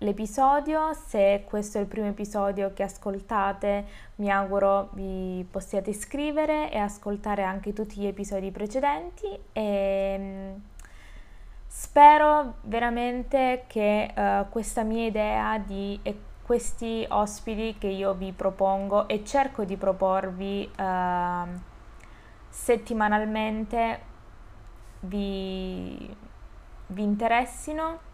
l'episodio, 0.03 0.93
se 0.93 1.45
questo 1.47 1.79
è 1.79 1.81
il 1.81 1.87
primo 1.87 2.09
episodio 2.09 2.73
che 2.73 2.83
ascoltate 2.83 3.87
mi 4.17 4.31
auguro 4.31 4.91
vi 4.93 5.47
possiate 5.51 5.91
iscrivere 5.91 6.71
e 6.71 6.79
ascoltare 6.79 7.43
anche 7.43 7.73
tutti 7.73 8.01
gli 8.01 8.07
episodi 8.07 8.51
precedenti. 8.51 9.27
E 9.53 10.17
mm, 10.19 10.53
spero 11.67 12.55
veramente 12.63 13.65
che 13.67 14.13
uh, 14.15 14.49
questa 14.51 14.83
mia 14.83 15.07
idea 15.07 15.59
di 15.59 16.01
questi 16.43 17.07
ospiti 17.09 17.77
che 17.79 17.87
io 17.87 18.15
vi 18.15 18.33
propongo 18.33 19.09
e 19.09 19.25
cerco 19.25 19.65
di 19.65 19.77
proporvi 19.77 20.71
uh, 20.79 21.49
settimanalmente 22.49 24.01
vi, 25.01 26.15
vi 26.89 27.03
interessino 27.03 28.11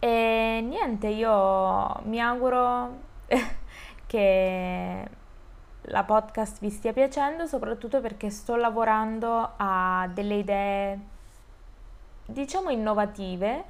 e 0.00 0.60
niente 0.66 1.06
io 1.06 2.00
mi 2.04 2.20
auguro 2.20 2.98
che 4.06 5.08
la 5.82 6.04
podcast 6.04 6.60
vi 6.60 6.70
stia 6.70 6.92
piacendo 6.92 7.46
soprattutto 7.46 8.00
perché 8.00 8.30
sto 8.30 8.56
lavorando 8.56 9.52
a 9.56 10.08
delle 10.12 10.34
idee 10.34 10.98
diciamo 12.26 12.70
innovative 12.70 13.64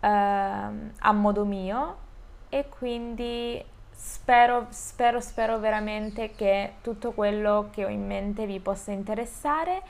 eh, 0.00 0.08
a 0.08 1.12
modo 1.12 1.44
mio. 1.44 2.02
E 2.48 2.68
quindi 2.68 3.62
spero, 3.90 4.66
spero, 4.70 5.20
spero 5.20 5.58
veramente 5.58 6.32
che 6.32 6.74
tutto 6.82 7.12
quello 7.12 7.68
che 7.72 7.84
ho 7.84 7.88
in 7.88 8.06
mente 8.06 8.46
vi 8.46 8.60
possa 8.60 8.92
interessare. 8.92 9.82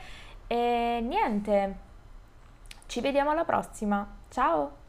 E 0.47 0.99
niente, 1.03 1.75
ci 2.87 3.01
vediamo 3.01 3.31
alla 3.31 3.45
prossima, 3.45 4.07
ciao! 4.29 4.84